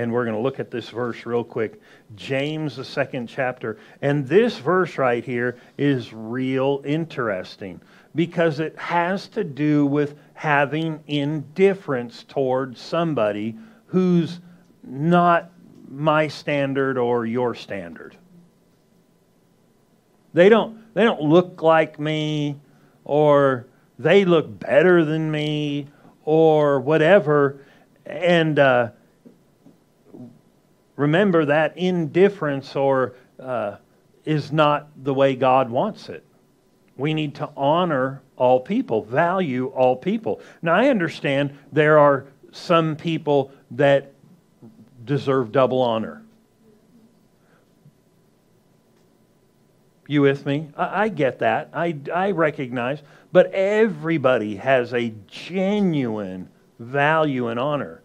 And 0.00 0.10
we're 0.10 0.24
going 0.24 0.34
to 0.34 0.40
look 0.40 0.58
at 0.58 0.70
this 0.70 0.88
verse 0.88 1.26
real 1.26 1.44
quick. 1.44 1.78
James, 2.16 2.76
the 2.76 2.86
second 2.86 3.26
chapter. 3.26 3.76
And 4.00 4.26
this 4.26 4.56
verse 4.56 4.96
right 4.96 5.22
here 5.22 5.58
is 5.76 6.10
real 6.10 6.80
interesting 6.86 7.82
because 8.14 8.60
it 8.60 8.78
has 8.78 9.28
to 9.28 9.44
do 9.44 9.84
with 9.84 10.16
having 10.32 11.04
indifference 11.06 12.24
towards 12.24 12.80
somebody 12.80 13.58
who's 13.88 14.40
not 14.82 15.52
my 15.86 16.28
standard 16.28 16.96
or 16.96 17.26
your 17.26 17.54
standard. 17.54 18.16
They 20.32 20.48
don't, 20.48 20.94
they 20.94 21.04
don't 21.04 21.20
look 21.20 21.60
like 21.60 22.00
me 22.00 22.56
or 23.04 23.66
they 23.98 24.24
look 24.24 24.60
better 24.60 25.04
than 25.04 25.30
me 25.30 25.88
or 26.24 26.80
whatever. 26.80 27.60
And, 28.06 28.58
uh, 28.58 28.92
remember 31.00 31.46
that 31.46 31.78
indifference 31.78 32.76
or 32.76 33.14
uh, 33.38 33.76
is 34.26 34.52
not 34.52 34.90
the 35.02 35.14
way 35.14 35.34
God 35.34 35.70
wants 35.70 36.10
it. 36.10 36.22
We 36.98 37.14
need 37.14 37.36
to 37.36 37.48
honor 37.56 38.20
all 38.36 38.60
people, 38.60 39.02
value 39.02 39.68
all 39.68 39.96
people. 39.96 40.42
Now, 40.60 40.74
I 40.74 40.88
understand 40.88 41.56
there 41.72 41.98
are 41.98 42.26
some 42.52 42.96
people 42.96 43.50
that 43.70 44.12
deserve 45.06 45.52
double 45.52 45.80
honor. 45.80 46.22
You 50.06 50.20
with 50.20 50.44
me? 50.44 50.68
I, 50.76 51.04
I 51.04 51.08
get 51.08 51.38
that. 51.38 51.70
I, 51.72 51.96
I 52.12 52.32
recognize. 52.32 53.00
But 53.32 53.50
everybody 53.54 54.56
has 54.56 54.92
a 54.92 55.14
genuine 55.28 56.50
value 56.78 57.48
and 57.48 57.58
honor. 57.58 58.02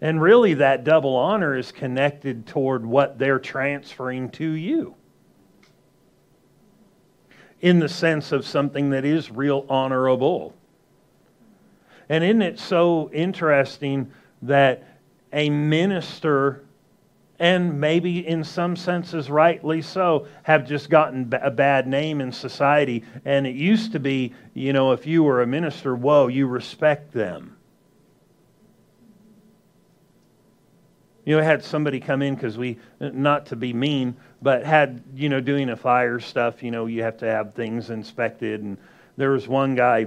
And 0.00 0.22
really, 0.22 0.54
that 0.54 0.84
double 0.84 1.16
honor 1.16 1.56
is 1.56 1.72
connected 1.72 2.46
toward 2.46 2.86
what 2.86 3.18
they're 3.18 3.40
transferring 3.40 4.30
to 4.30 4.48
you. 4.48 4.94
In 7.60 7.80
the 7.80 7.88
sense 7.88 8.30
of 8.30 8.46
something 8.46 8.90
that 8.90 9.04
is 9.04 9.30
real 9.30 9.66
honorable. 9.68 10.54
And 12.08 12.22
isn't 12.22 12.42
it 12.42 12.60
so 12.60 13.10
interesting 13.12 14.12
that 14.42 14.84
a 15.32 15.50
minister, 15.50 16.64
and 17.40 17.80
maybe 17.80 18.24
in 18.26 18.44
some 18.44 18.76
senses 18.76 19.28
rightly 19.28 19.82
so, 19.82 20.28
have 20.44 20.64
just 20.64 20.88
gotten 20.88 21.32
a 21.42 21.50
bad 21.50 21.88
name 21.88 22.20
in 22.20 22.30
society? 22.30 23.02
And 23.24 23.48
it 23.48 23.56
used 23.56 23.90
to 23.92 23.98
be, 23.98 24.32
you 24.54 24.72
know, 24.72 24.92
if 24.92 25.08
you 25.08 25.24
were 25.24 25.42
a 25.42 25.46
minister, 25.46 25.96
whoa, 25.96 26.28
you 26.28 26.46
respect 26.46 27.12
them 27.12 27.57
you 31.28 31.36
know, 31.36 31.42
had 31.42 31.62
somebody 31.62 32.00
come 32.00 32.22
in 32.22 32.34
because 32.34 32.56
we, 32.56 32.78
not 33.00 33.44
to 33.44 33.54
be 33.54 33.74
mean, 33.74 34.16
but 34.40 34.64
had, 34.64 35.02
you 35.14 35.28
know, 35.28 35.42
doing 35.42 35.68
a 35.68 35.76
fire 35.76 36.18
stuff, 36.18 36.62
you 36.62 36.70
know, 36.70 36.86
you 36.86 37.02
have 37.02 37.18
to 37.18 37.26
have 37.26 37.52
things 37.52 37.90
inspected. 37.90 38.62
And 38.62 38.78
there 39.18 39.32
was 39.32 39.46
one 39.46 39.74
guy 39.74 40.06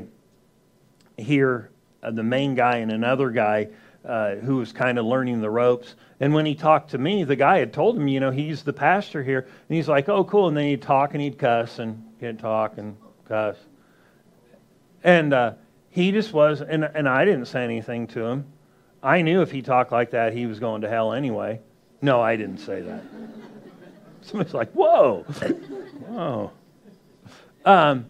here, 1.17 1.69
uh, 2.01 2.09
the 2.09 2.24
main 2.24 2.55
guy, 2.55 2.78
and 2.78 2.91
another 2.91 3.30
guy 3.30 3.67
uh, 4.03 4.38
who 4.38 4.55
was 4.55 4.74
kind 4.74 4.97
of 4.97 5.05
learning 5.05 5.41
the 5.41 5.49
ropes. 5.51 5.93
And 6.19 6.34
when 6.34 6.47
he 6.47 6.55
talked 6.55 6.89
to 6.89 6.97
me, 6.97 7.24
the 7.24 7.36
guy 7.36 7.59
had 7.59 7.72
told 7.72 7.97
him, 7.97 8.07
you 8.07 8.19
know, 8.19 8.32
he's 8.32 8.63
the 8.63 8.74
pastor 8.74 9.22
here. 9.22 9.41
And 9.41 9.76
he's 9.76 9.88
like, 9.88 10.09
oh, 10.09 10.24
cool. 10.24 10.47
And 10.47 10.57
then 10.57 10.65
he'd 10.65 10.82
talk 10.82 11.13
and 11.13 11.22
he'd 11.22 11.38
cuss 11.38 11.78
and 11.78 12.03
he'd 12.19 12.39
talk 12.39 12.80
and 12.80 12.97
cuss. 13.28 13.57
And 15.03 15.36
uh, 15.36 15.53
he 15.91 16.11
just 16.11 16.34
was, 16.34 16.61
and, 16.61 16.84
and 16.84 17.07
I 17.07 17.26
didn't 17.26 17.45
say 17.45 17.63
anything 17.63 18.07
to 18.07 18.26
him. 18.26 18.45
I 19.04 19.22
knew 19.22 19.41
if 19.41 19.52
he 19.52 19.62
talked 19.62 19.91
like 19.91 20.12
that, 20.12 20.34
he 20.34 20.45
was 20.45 20.60
going 20.60 20.82
to 20.82 20.89
hell 20.89 21.14
anyway. 21.14 21.60
No, 22.02 22.22
I 22.22 22.36
didn't 22.36 22.60
say 22.60 22.82
that. 22.82 23.04
Somebody's 24.22 24.54
like, 24.54 24.72
whoa, 24.72 25.24
whoa. 26.08 26.52
Um, 27.66 28.06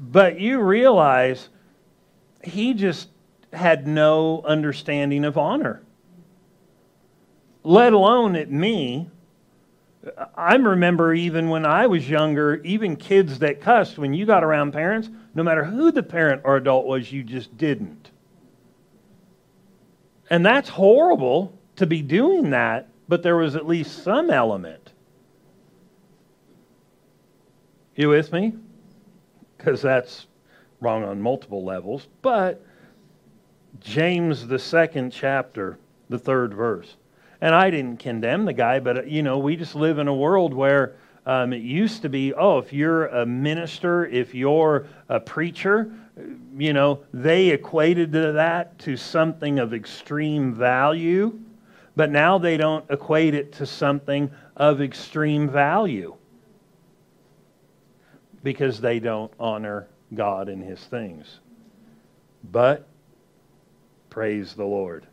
but 0.00 0.40
you 0.40 0.60
realize 0.60 1.48
he 2.42 2.74
just 2.74 3.08
had 3.52 3.86
no 3.86 4.42
understanding 4.42 5.24
of 5.24 5.38
honor, 5.38 5.82
let 7.62 7.92
alone 7.92 8.36
at 8.36 8.50
me. 8.50 9.08
I 10.34 10.54
remember 10.54 11.12
even 11.12 11.50
when 11.50 11.66
I 11.66 11.86
was 11.86 12.08
younger, 12.08 12.56
even 12.64 12.96
kids 12.96 13.38
that 13.40 13.60
cussed, 13.60 13.98
when 13.98 14.14
you 14.14 14.24
got 14.24 14.42
around 14.42 14.72
parents, 14.72 15.10
no 15.34 15.42
matter 15.42 15.64
who 15.64 15.92
the 15.92 16.02
parent 16.02 16.42
or 16.44 16.56
adult 16.56 16.86
was, 16.86 17.12
you 17.12 17.22
just 17.22 17.56
didn't. 17.58 18.10
And 20.30 20.46
that's 20.46 20.68
horrible 20.68 21.58
to 21.76 21.86
be 21.86 22.02
doing 22.02 22.50
that, 22.50 22.88
but 23.08 23.22
there 23.22 23.36
was 23.36 23.56
at 23.56 23.66
least 23.66 24.04
some 24.04 24.30
element. 24.30 24.92
You 27.96 28.08
with 28.10 28.32
me? 28.32 28.54
Because 29.58 29.82
that's 29.82 30.26
wrong 30.80 31.04
on 31.04 31.20
multiple 31.20 31.64
levels. 31.64 32.06
But 32.22 32.64
James, 33.80 34.46
the 34.46 34.58
second 34.58 35.10
chapter, 35.10 35.78
the 36.08 36.18
third 36.18 36.54
verse. 36.54 36.96
And 37.40 37.54
I 37.54 37.70
didn't 37.70 37.98
condemn 37.98 38.44
the 38.44 38.52
guy, 38.52 38.80
but, 38.80 39.08
you 39.08 39.22
know, 39.22 39.38
we 39.38 39.56
just 39.56 39.74
live 39.74 39.98
in 39.98 40.08
a 40.08 40.14
world 40.14 40.54
where 40.54 40.94
um, 41.26 41.52
it 41.52 41.62
used 41.62 42.02
to 42.02 42.08
be, 42.08 42.32
oh, 42.34 42.58
if 42.58 42.72
you're 42.72 43.06
a 43.06 43.26
minister, 43.26 44.06
if 44.06 44.34
you're 44.34 44.86
a 45.08 45.20
preacher, 45.20 45.92
you 46.56 46.72
know, 46.72 47.00
they 47.12 47.48
equated 47.48 48.12
that 48.12 48.78
to 48.80 48.96
something 48.96 49.58
of 49.58 49.72
extreme 49.72 50.54
value, 50.54 51.38
but 51.96 52.10
now 52.10 52.38
they 52.38 52.56
don't 52.56 52.84
equate 52.90 53.34
it 53.34 53.52
to 53.52 53.66
something 53.66 54.30
of 54.56 54.80
extreme 54.80 55.48
value 55.48 56.14
because 58.42 58.80
they 58.80 58.98
don't 58.98 59.32
honor 59.38 59.88
God 60.14 60.48
and 60.48 60.62
His 60.62 60.80
things. 60.80 61.40
But, 62.50 62.88
praise 64.08 64.54
the 64.54 64.64
Lord, 64.64 65.06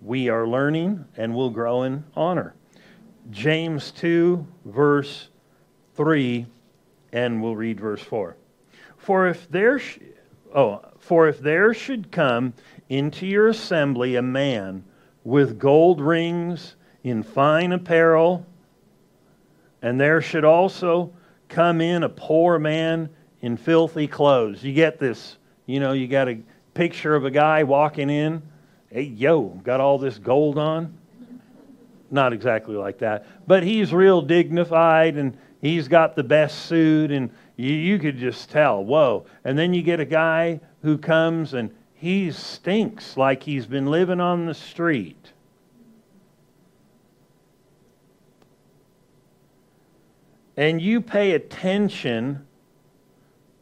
we 0.00 0.28
are 0.28 0.46
learning 0.46 1.04
and 1.16 1.34
will 1.34 1.50
grow 1.50 1.82
in 1.82 2.04
honor. 2.14 2.54
James 3.30 3.90
2, 3.90 4.46
verse 4.66 5.28
3, 5.94 6.46
and 7.12 7.42
we'll 7.42 7.56
read 7.56 7.80
verse 7.80 8.02
4. 8.02 8.36
For 8.98 9.26
if 9.26 9.48
there, 9.50 9.78
sh- 9.78 9.98
oh, 10.56 10.80
for 10.98 11.28
if 11.28 11.38
there 11.38 11.72
should 11.74 12.10
come 12.10 12.54
into 12.88 13.26
your 13.26 13.48
assembly 13.48 14.16
a 14.16 14.22
man 14.22 14.82
with 15.22 15.58
gold 15.58 16.00
rings 16.00 16.74
in 17.04 17.22
fine 17.22 17.72
apparel, 17.72 18.44
and 19.82 20.00
there 20.00 20.20
should 20.20 20.44
also 20.44 21.12
come 21.48 21.80
in 21.80 22.02
a 22.02 22.08
poor 22.08 22.58
man 22.58 23.08
in 23.42 23.56
filthy 23.56 24.08
clothes. 24.08 24.64
You 24.64 24.72
get 24.72 24.98
this, 24.98 25.36
you 25.66 25.78
know, 25.78 25.92
you 25.92 26.08
got 26.08 26.28
a 26.28 26.40
picture 26.74 27.14
of 27.14 27.24
a 27.24 27.30
guy 27.30 27.62
walking 27.62 28.10
in. 28.10 28.42
Hey, 28.90 29.02
yo, 29.02 29.42
got 29.42 29.80
all 29.80 29.98
this 29.98 30.18
gold 30.18 30.58
on? 30.58 30.96
Not 32.10 32.32
exactly 32.32 32.76
like 32.76 32.98
that, 32.98 33.26
but 33.46 33.62
he's 33.62 33.92
real 33.92 34.22
dignified 34.22 35.16
and 35.16 35.36
he's 35.60 35.88
got 35.88 36.14
the 36.14 36.22
best 36.22 36.66
suit, 36.66 37.10
and 37.10 37.30
you, 37.56 37.72
you 37.72 37.98
could 37.98 38.18
just 38.18 38.50
tell, 38.50 38.84
whoa. 38.84 39.26
And 39.44 39.58
then 39.58 39.72
you 39.72 39.82
get 39.82 40.00
a 40.00 40.04
guy 40.04 40.60
who 40.82 40.98
comes 40.98 41.54
and 41.54 41.74
he 41.94 42.30
stinks 42.30 43.16
like 43.16 43.42
he's 43.42 43.66
been 43.66 43.86
living 43.86 44.20
on 44.20 44.46
the 44.46 44.54
street. 44.54 45.32
And 50.56 50.80
you 50.80 51.00
pay 51.00 51.32
attention 51.32 52.46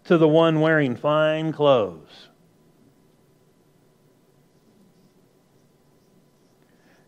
to 0.05 0.19
the 0.19 0.29
one 0.29 0.61
wearing 0.61 0.97
fine 0.97 1.53
clothes. 1.53 2.29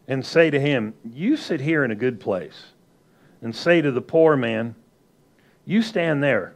And 0.09 0.24
say 0.24 0.51
to 0.51 0.61
him, 0.61 0.95
You 1.05 1.37
sit 1.37 1.61
here 1.61 1.84
in 1.84 1.91
a 1.91 1.97
good 1.97 2.20
place. 2.20 2.66
And 3.43 3.55
say 3.55 3.80
to 3.82 3.91
the 3.91 4.01
poor 4.01 4.37
man, 4.37 4.76
You 5.64 5.82
stand 5.82 6.22
there. 6.22 6.55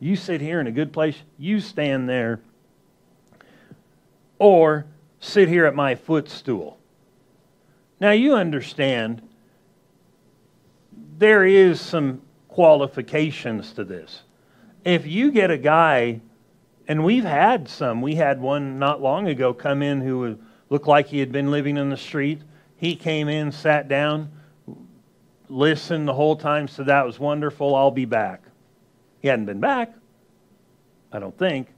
You 0.00 0.16
sit 0.16 0.40
here 0.40 0.60
in 0.60 0.66
a 0.66 0.72
good 0.72 0.92
place, 0.92 1.16
you 1.38 1.60
stand 1.60 2.08
there. 2.08 2.40
Or 4.38 4.86
sit 5.20 5.48
here 5.48 5.64
at 5.66 5.74
my 5.74 5.94
footstool. 5.94 6.78
Now 8.00 8.10
you 8.10 8.34
understand 8.34 9.22
there 11.18 11.44
is 11.44 11.80
some 11.80 12.22
qualifications 12.48 13.72
to 13.72 13.84
this. 13.84 14.22
If 14.84 15.06
you 15.06 15.30
get 15.30 15.50
a 15.50 15.56
guy, 15.56 16.20
and 16.86 17.04
we've 17.04 17.24
had 17.24 17.68
some, 17.68 18.02
we 18.02 18.16
had 18.16 18.40
one 18.40 18.78
not 18.78 19.00
long 19.00 19.28
ago 19.28 19.54
come 19.54 19.82
in 19.82 20.00
who 20.00 20.38
looked 20.68 20.86
like 20.86 21.06
he 21.06 21.18
had 21.18 21.32
been 21.32 21.50
living 21.50 21.76
in 21.76 21.88
the 21.88 21.96
street. 21.96 22.42
He 22.76 22.94
came 22.96 23.28
in, 23.28 23.50
sat 23.52 23.88
down, 23.88 24.30
listened 25.48 26.06
the 26.06 26.12
whole 26.14 26.36
time, 26.36 26.68
said, 26.68 26.86
That 26.86 27.06
was 27.06 27.18
wonderful, 27.18 27.74
I'll 27.74 27.90
be 27.90 28.04
back. 28.04 28.42
He 29.24 29.28
hadn't 29.28 29.46
been 29.46 29.60
back, 29.60 29.94
I 31.10 31.18
don't 31.18 31.38
think. 31.38 31.68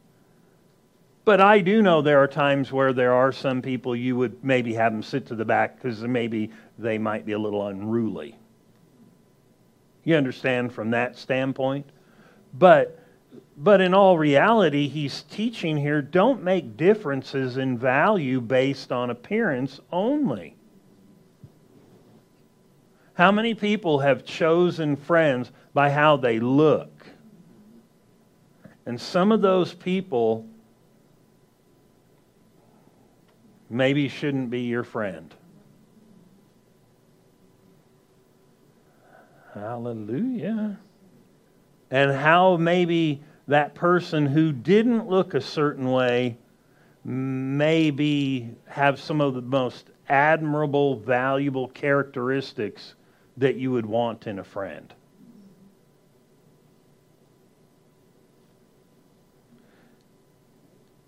But 1.24 1.40
I 1.40 1.60
do 1.60 1.80
know 1.80 2.02
there 2.02 2.18
are 2.18 2.26
times 2.26 2.72
where 2.72 2.92
there 2.92 3.12
are 3.12 3.30
some 3.30 3.62
people 3.62 3.94
you 3.94 4.16
would 4.16 4.42
maybe 4.42 4.74
have 4.74 4.90
them 4.90 5.00
sit 5.00 5.26
to 5.26 5.36
the 5.36 5.44
back 5.44 5.76
because 5.76 6.00
maybe 6.02 6.50
they 6.76 6.98
might 6.98 7.24
be 7.24 7.34
a 7.34 7.38
little 7.38 7.68
unruly. 7.68 8.36
You 10.02 10.16
understand 10.16 10.72
from 10.72 10.90
that 10.90 11.16
standpoint? 11.16 11.88
But 12.52 12.98
but 13.56 13.80
in 13.80 13.94
all 13.94 14.18
reality, 14.18 14.88
he's 14.88 15.22
teaching 15.22 15.76
here 15.76 16.02
don't 16.02 16.42
make 16.42 16.76
differences 16.76 17.58
in 17.58 17.78
value 17.78 18.40
based 18.40 18.90
on 18.90 19.10
appearance 19.10 19.78
only. 19.92 20.56
How 23.14 23.30
many 23.30 23.54
people 23.54 24.00
have 24.00 24.24
chosen 24.24 24.96
friends 24.96 25.52
by 25.72 25.90
how 25.90 26.16
they 26.16 26.40
look? 26.40 26.90
And 28.86 29.00
some 29.00 29.32
of 29.32 29.42
those 29.42 29.74
people 29.74 30.46
maybe 33.68 34.08
shouldn't 34.08 34.48
be 34.48 34.60
your 34.60 34.84
friend. 34.84 35.34
Hallelujah. 39.54 40.78
And 41.90 42.12
how 42.12 42.56
maybe 42.56 43.22
that 43.48 43.74
person 43.74 44.26
who 44.26 44.52
didn't 44.52 45.08
look 45.08 45.34
a 45.34 45.40
certain 45.40 45.90
way 45.90 46.36
maybe 47.04 48.50
have 48.66 49.00
some 49.00 49.20
of 49.20 49.34
the 49.34 49.42
most 49.42 49.90
admirable, 50.08 50.96
valuable 50.96 51.68
characteristics 51.68 52.94
that 53.36 53.56
you 53.56 53.70
would 53.72 53.86
want 53.86 54.26
in 54.26 54.38
a 54.38 54.44
friend. 54.44 54.92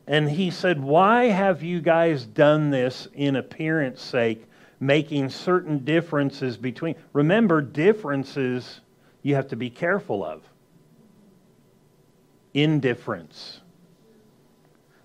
And 0.09 0.31
he 0.31 0.51
said, 0.51 0.83
Why 0.83 1.27
have 1.27 1.63
you 1.63 1.83
guys 1.83 2.25
done 2.25 2.71
this 2.71 3.07
in 3.13 3.37
appearance 3.37 4.03
sake, 4.03 4.47
making 4.81 5.29
certain 5.29 5.85
differences 5.85 6.57
between? 6.57 6.97
Remember, 7.13 7.61
differences 7.61 8.81
you 9.23 9.35
have 9.35 9.49
to 9.49 9.57
be 9.57 9.69
careful 9.69 10.25
of. 10.25 10.43
Indifference. 12.55 13.61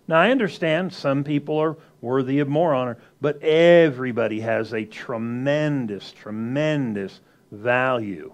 Now, 0.08 0.22
I 0.22 0.32
understand 0.32 0.94
some 0.94 1.26
people 1.26 1.58
are 1.58 1.76
worthy 2.00 2.40
of 2.40 2.48
more 2.48 2.74
honor, 2.74 2.98
but 3.20 3.44
everybody 3.44 4.40
has 4.40 4.74
a 4.74 4.86
tremendous, 4.86 6.14
tremendous 6.14 7.20
value. 7.52 8.34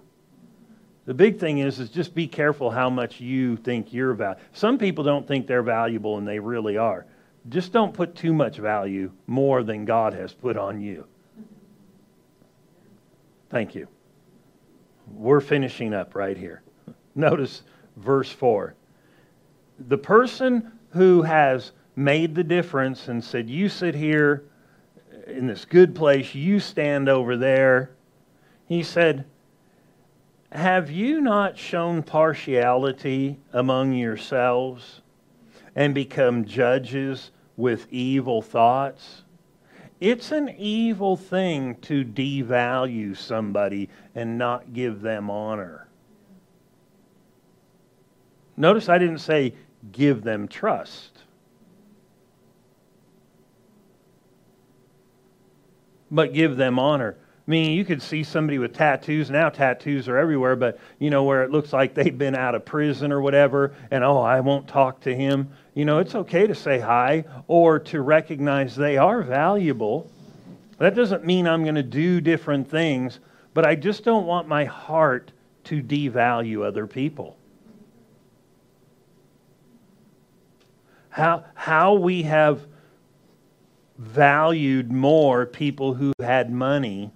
The 1.10 1.14
big 1.14 1.40
thing 1.40 1.58
is, 1.58 1.80
is 1.80 1.90
just 1.90 2.14
be 2.14 2.28
careful 2.28 2.70
how 2.70 2.88
much 2.88 3.20
you 3.20 3.56
think 3.56 3.92
you're 3.92 4.14
valuable. 4.14 4.40
Some 4.52 4.78
people 4.78 5.02
don't 5.02 5.26
think 5.26 5.48
they're 5.48 5.60
valuable, 5.60 6.18
and 6.18 6.28
they 6.28 6.38
really 6.38 6.76
are. 6.76 7.04
Just 7.48 7.72
don't 7.72 7.92
put 7.92 8.14
too 8.14 8.32
much 8.32 8.58
value 8.58 9.10
more 9.26 9.64
than 9.64 9.84
God 9.84 10.14
has 10.14 10.32
put 10.32 10.56
on 10.56 10.80
you. 10.80 11.08
Thank 13.48 13.74
you. 13.74 13.88
We're 15.12 15.40
finishing 15.40 15.94
up 15.94 16.14
right 16.14 16.36
here. 16.36 16.62
Notice 17.16 17.64
verse 17.96 18.30
4. 18.30 18.76
The 19.88 19.98
person 19.98 20.70
who 20.90 21.22
has 21.22 21.72
made 21.96 22.36
the 22.36 22.44
difference 22.44 23.08
and 23.08 23.24
said, 23.24 23.50
You 23.50 23.68
sit 23.68 23.96
here 23.96 24.44
in 25.26 25.48
this 25.48 25.64
good 25.64 25.92
place, 25.96 26.36
you 26.36 26.60
stand 26.60 27.08
over 27.08 27.36
there. 27.36 27.90
He 28.68 28.84
said, 28.84 29.24
have 30.52 30.90
you 30.90 31.20
not 31.20 31.56
shown 31.56 32.02
partiality 32.02 33.38
among 33.52 33.92
yourselves 33.92 35.00
and 35.76 35.94
become 35.94 36.44
judges 36.44 37.30
with 37.56 37.86
evil 37.92 38.42
thoughts? 38.42 39.22
It's 40.00 40.32
an 40.32 40.48
evil 40.58 41.16
thing 41.16 41.76
to 41.82 42.04
devalue 42.04 43.16
somebody 43.16 43.90
and 44.14 44.38
not 44.38 44.72
give 44.72 45.02
them 45.02 45.30
honor. 45.30 45.86
Notice 48.56 48.88
I 48.88 48.98
didn't 48.98 49.18
say 49.18 49.54
give 49.92 50.22
them 50.22 50.48
trust. 50.48 51.18
But 56.10 56.32
give 56.32 56.56
them 56.56 56.78
honor. 56.78 57.16
I 57.50 57.52
mean, 57.52 57.72
you 57.72 57.84
could 57.84 58.00
see 58.00 58.22
somebody 58.22 58.58
with 58.58 58.74
tattoos. 58.74 59.28
Now 59.28 59.48
tattoos 59.48 60.06
are 60.08 60.16
everywhere, 60.16 60.54
but 60.54 60.78
you 61.00 61.10
know, 61.10 61.24
where 61.24 61.42
it 61.42 61.50
looks 61.50 61.72
like 61.72 61.94
they've 61.94 62.16
been 62.16 62.36
out 62.36 62.54
of 62.54 62.64
prison 62.64 63.10
or 63.10 63.20
whatever, 63.20 63.74
and 63.90 64.04
oh, 64.04 64.20
I 64.20 64.38
won't 64.38 64.68
talk 64.68 65.00
to 65.00 65.12
him. 65.12 65.50
You 65.74 65.84
know, 65.84 65.98
it's 65.98 66.14
okay 66.14 66.46
to 66.46 66.54
say 66.54 66.78
hi 66.78 67.24
or 67.48 67.80
to 67.80 68.02
recognize 68.02 68.76
they 68.76 68.98
are 68.98 69.24
valuable. 69.24 70.08
That 70.78 70.94
doesn't 70.94 71.26
mean 71.26 71.48
I'm 71.48 71.64
going 71.64 71.74
to 71.74 71.82
do 71.82 72.20
different 72.20 72.70
things, 72.70 73.18
but 73.52 73.66
I 73.66 73.74
just 73.74 74.04
don't 74.04 74.26
want 74.26 74.46
my 74.46 74.64
heart 74.64 75.32
to 75.64 75.82
devalue 75.82 76.64
other 76.64 76.86
people. 76.86 77.36
How, 81.08 81.46
how 81.54 81.94
we 81.94 82.22
have 82.22 82.64
valued 83.98 84.92
more 84.92 85.46
people 85.46 85.94
who 85.94 86.12
had 86.20 86.52
money 86.52 87.10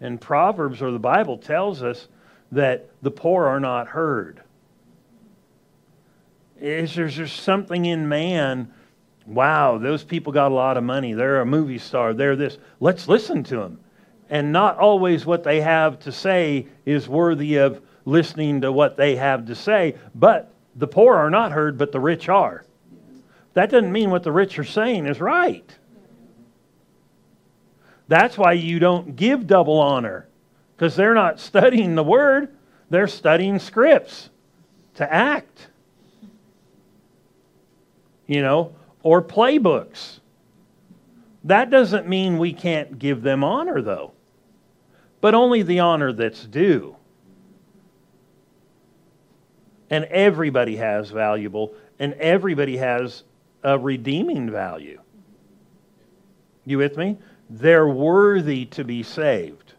and 0.00 0.20
Proverbs 0.20 0.80
or 0.82 0.90
the 0.90 0.98
Bible 0.98 1.38
tells 1.38 1.82
us 1.82 2.08
that 2.52 2.90
the 3.02 3.10
poor 3.10 3.46
are 3.46 3.60
not 3.60 3.88
heard. 3.88 4.42
Is 6.60 6.94
there 6.94 7.08
just 7.08 7.42
something 7.42 7.84
in 7.84 8.08
man? 8.08 8.72
Wow, 9.26 9.78
those 9.78 10.04
people 10.04 10.32
got 10.32 10.50
a 10.50 10.54
lot 10.54 10.76
of 10.76 10.84
money. 10.84 11.12
They're 11.12 11.40
a 11.40 11.46
movie 11.46 11.78
star. 11.78 12.12
They're 12.12 12.36
this. 12.36 12.58
Let's 12.80 13.08
listen 13.08 13.44
to 13.44 13.56
them. 13.56 13.80
And 14.28 14.52
not 14.52 14.78
always 14.78 15.26
what 15.26 15.42
they 15.42 15.60
have 15.60 15.98
to 16.00 16.12
say 16.12 16.66
is 16.84 17.08
worthy 17.08 17.56
of 17.56 17.80
listening 18.04 18.60
to 18.62 18.72
what 18.72 18.96
they 18.96 19.16
have 19.16 19.46
to 19.46 19.54
say. 19.54 19.96
But 20.14 20.52
the 20.76 20.86
poor 20.86 21.16
are 21.16 21.30
not 21.30 21.52
heard, 21.52 21.78
but 21.78 21.92
the 21.92 22.00
rich 22.00 22.28
are. 22.28 22.64
That 23.54 23.70
doesn't 23.70 23.92
mean 23.92 24.10
what 24.10 24.22
the 24.22 24.32
rich 24.32 24.58
are 24.58 24.64
saying 24.64 25.06
is 25.06 25.20
right. 25.20 25.76
That's 28.10 28.36
why 28.36 28.54
you 28.54 28.80
don't 28.80 29.14
give 29.14 29.46
double 29.46 29.78
honor, 29.78 30.26
because 30.76 30.96
they're 30.96 31.14
not 31.14 31.38
studying 31.50 31.94
the 31.94 32.02
word, 32.02 32.54
they're 32.90 33.06
studying 33.06 33.60
scripts 33.60 34.30
to 34.96 35.10
act. 35.10 35.68
You 38.26 38.42
know, 38.42 38.74
or 39.04 39.22
playbooks. 39.22 40.18
That 41.44 41.70
doesn't 41.70 42.08
mean 42.08 42.38
we 42.38 42.52
can't 42.52 42.98
give 42.98 43.22
them 43.22 43.44
honor, 43.44 43.80
though, 43.80 44.12
but 45.20 45.34
only 45.34 45.62
the 45.62 45.78
honor 45.78 46.12
that's 46.12 46.44
due. 46.44 46.96
And 49.88 50.04
everybody 50.06 50.76
has 50.76 51.10
valuable, 51.10 51.74
and 52.00 52.14
everybody 52.14 52.76
has 52.76 53.22
a 53.62 53.78
redeeming 53.78 54.50
value. 54.50 55.00
You 56.66 56.78
with 56.78 56.96
me? 56.96 57.16
They're 57.50 57.88
worthy 57.88 58.64
to 58.66 58.84
be 58.84 59.02
saved. 59.02 59.74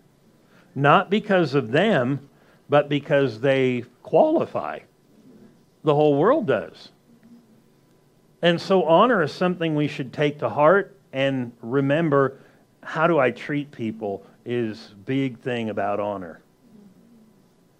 not 0.73 1.09
because 1.09 1.53
of 1.53 1.71
them, 1.71 2.29
but 2.69 2.87
because 2.87 3.41
they 3.41 3.83
qualify. 4.03 4.79
The 5.83 5.95
whole 5.95 6.15
world 6.15 6.47
does. 6.47 6.89
And 8.41 8.59
so, 8.59 8.83
honor 8.83 9.21
is 9.21 9.33
something 9.33 9.75
we 9.75 9.89
should 9.89 10.13
take 10.13 10.39
to 10.39 10.49
heart 10.49 10.95
and 11.11 11.51
remember 11.61 12.39
how 12.83 13.07
do 13.07 13.19
I 13.19 13.31
treat 13.31 13.71
people 13.71 14.25
is 14.45 14.95
big 15.05 15.39
thing 15.39 15.69
about 15.69 15.99
honor. 15.99 16.41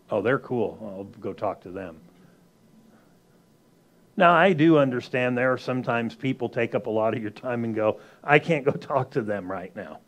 Oh, 0.10 0.22
they're 0.22 0.40
cool. 0.40 0.78
I'll 0.82 1.22
go 1.22 1.32
talk 1.32 1.62
to 1.62 1.72
them. 1.72 1.98
Now, 4.18 4.34
I 4.34 4.54
do 4.54 4.78
understand 4.78 5.38
there 5.38 5.54
are 5.54 5.58
sometimes 5.58 6.16
people 6.16 6.50
take 6.50 6.76
up 6.76 6.88
a 6.88 6.90
lot 6.90 7.16
of 7.16 7.22
your 7.22 7.32
time 7.32 7.64
and 7.64 7.74
go, 7.74 8.00
I 8.24 8.40
can't 8.40 8.66
go 8.66 8.72
talk 8.72 9.12
to 9.12 9.22
them 9.22 9.50
right 9.50 9.76
now. 9.76 10.00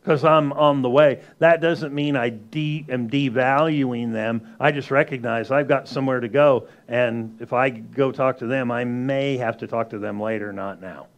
Because 0.00 0.24
I'm 0.24 0.52
on 0.54 0.80
the 0.80 0.88
way. 0.88 1.20
That 1.40 1.60
doesn't 1.60 1.94
mean 1.94 2.16
I 2.16 2.30
de- 2.30 2.86
am 2.88 3.10
devaluing 3.10 4.12
them. 4.12 4.56
I 4.58 4.72
just 4.72 4.90
recognize 4.90 5.50
I've 5.50 5.68
got 5.68 5.88
somewhere 5.88 6.20
to 6.20 6.28
go. 6.28 6.68
And 6.88 7.36
if 7.40 7.52
I 7.52 7.68
go 7.68 8.10
talk 8.10 8.38
to 8.38 8.46
them, 8.46 8.70
I 8.70 8.84
may 8.84 9.36
have 9.36 9.58
to 9.58 9.66
talk 9.66 9.90
to 9.90 9.98
them 9.98 10.18
later, 10.18 10.54
not 10.54 10.80
now. 10.80 11.08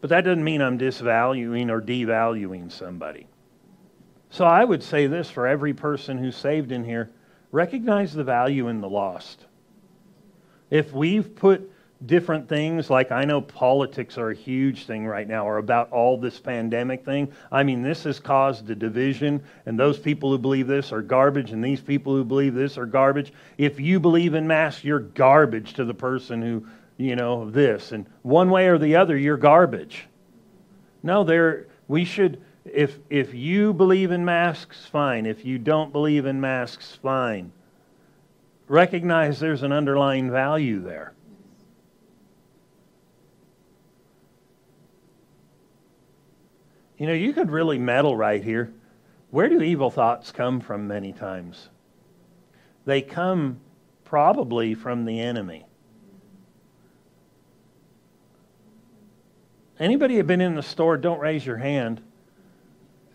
But 0.00 0.10
that 0.10 0.24
doesn't 0.24 0.42
mean 0.42 0.60
I'm 0.60 0.78
disvaluing 0.78 1.70
or 1.70 1.80
devaluing 1.80 2.72
somebody. 2.72 3.28
So 4.34 4.44
I 4.44 4.64
would 4.64 4.82
say 4.82 5.06
this 5.06 5.30
for 5.30 5.46
every 5.46 5.74
person 5.74 6.18
who's 6.18 6.34
saved 6.34 6.72
in 6.72 6.82
here 6.82 7.08
recognize 7.52 8.12
the 8.12 8.24
value 8.24 8.66
in 8.66 8.80
the 8.80 8.88
lost. 8.88 9.46
If 10.70 10.92
we've 10.92 11.36
put 11.36 11.70
different 12.04 12.48
things, 12.48 12.90
like 12.90 13.12
I 13.12 13.26
know 13.26 13.40
politics 13.40 14.18
are 14.18 14.30
a 14.30 14.34
huge 14.34 14.86
thing 14.86 15.06
right 15.06 15.28
now, 15.28 15.46
or 15.46 15.58
about 15.58 15.92
all 15.92 16.18
this 16.18 16.40
pandemic 16.40 17.04
thing. 17.04 17.30
I 17.52 17.62
mean, 17.62 17.80
this 17.80 18.02
has 18.02 18.18
caused 18.18 18.68
a 18.68 18.74
division, 18.74 19.40
and 19.66 19.78
those 19.78 20.00
people 20.00 20.32
who 20.32 20.38
believe 20.38 20.66
this 20.66 20.90
are 20.90 21.00
garbage, 21.00 21.52
and 21.52 21.62
these 21.62 21.80
people 21.80 22.12
who 22.12 22.24
believe 22.24 22.54
this 22.54 22.76
are 22.76 22.86
garbage. 22.86 23.32
If 23.56 23.78
you 23.78 24.00
believe 24.00 24.34
in 24.34 24.48
masks, 24.48 24.82
you're 24.82 24.98
garbage 24.98 25.74
to 25.74 25.84
the 25.84 25.94
person 25.94 26.42
who 26.42 26.66
you 26.96 27.14
know, 27.14 27.48
this. 27.48 27.92
And 27.92 28.04
one 28.22 28.50
way 28.50 28.66
or 28.66 28.78
the 28.78 28.96
other, 28.96 29.16
you're 29.16 29.36
garbage. 29.36 30.06
No, 31.04 31.22
there 31.22 31.68
we 31.86 32.04
should 32.04 32.42
if 32.64 32.98
if 33.10 33.34
you 33.34 33.72
believe 33.72 34.10
in 34.10 34.24
masks, 34.24 34.86
fine. 34.86 35.26
If 35.26 35.44
you 35.44 35.58
don't 35.58 35.92
believe 35.92 36.26
in 36.26 36.40
masks, 36.40 36.98
fine. 37.02 37.52
Recognize 38.68 39.38
there's 39.38 39.62
an 39.62 39.72
underlying 39.72 40.30
value 40.30 40.80
there. 40.80 41.12
You 46.96 47.06
know, 47.06 47.12
you 47.12 47.32
could 47.32 47.50
really 47.50 47.78
meddle 47.78 48.16
right 48.16 48.42
here. 48.42 48.72
Where 49.30 49.48
do 49.48 49.60
evil 49.60 49.90
thoughts 49.90 50.30
come 50.32 50.60
from 50.60 50.86
many 50.86 51.12
times? 51.12 51.68
They 52.86 53.02
come 53.02 53.60
probably 54.04 54.74
from 54.74 55.04
the 55.04 55.20
enemy. 55.20 55.66
Anybody 59.78 60.16
have 60.18 60.26
been 60.26 60.40
in 60.40 60.54
the 60.54 60.62
store? 60.62 60.96
Don't 60.96 61.18
raise 61.18 61.44
your 61.44 61.56
hand. 61.56 62.00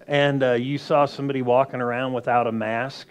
And 0.10 0.41
uh, 0.41 0.53
you 0.53 0.80
saw 0.80 1.05
somebody 1.05 1.43
walking 1.43 1.82
around 1.82 2.14
without 2.14 2.47
a 2.47 2.51
mask, 2.51 3.10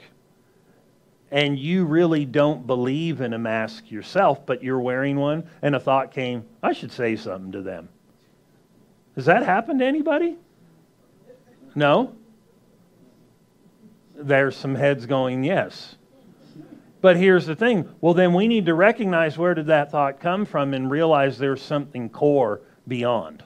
and 1.30 1.56
you 1.56 1.84
really 1.84 2.24
don't 2.24 2.66
believe 2.66 3.20
in 3.20 3.34
a 3.34 3.38
mask 3.38 3.88
yourself, 3.88 4.44
but 4.44 4.64
you're 4.64 4.80
wearing 4.80 5.16
one, 5.16 5.48
and 5.62 5.76
a 5.76 5.80
thought 5.80 6.10
came, 6.10 6.44
I 6.60 6.72
should 6.72 6.90
say 6.90 7.14
something 7.14 7.52
to 7.52 7.62
them. 7.62 7.88
Has 9.14 9.26
that 9.26 9.44
happened 9.44 9.78
to 9.78 9.86
anybody? 9.86 10.38
No? 11.76 12.16
There's 14.16 14.56
some 14.56 14.74
heads 14.74 15.06
going, 15.06 15.44
yes. 15.44 15.94
But 17.00 17.16
here's 17.16 17.46
the 17.46 17.54
thing. 17.54 17.88
Well, 18.00 18.14
then 18.14 18.34
we 18.34 18.48
need 18.48 18.66
to 18.66 18.74
recognize 18.74 19.38
where 19.38 19.54
did 19.54 19.66
that 19.66 19.92
thought 19.92 20.18
come 20.18 20.44
from 20.44 20.74
and 20.74 20.90
realize 20.90 21.38
there's 21.38 21.62
something 21.62 22.08
core 22.08 22.62
beyond. 22.88 23.44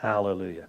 Hallelujah. 0.00 0.68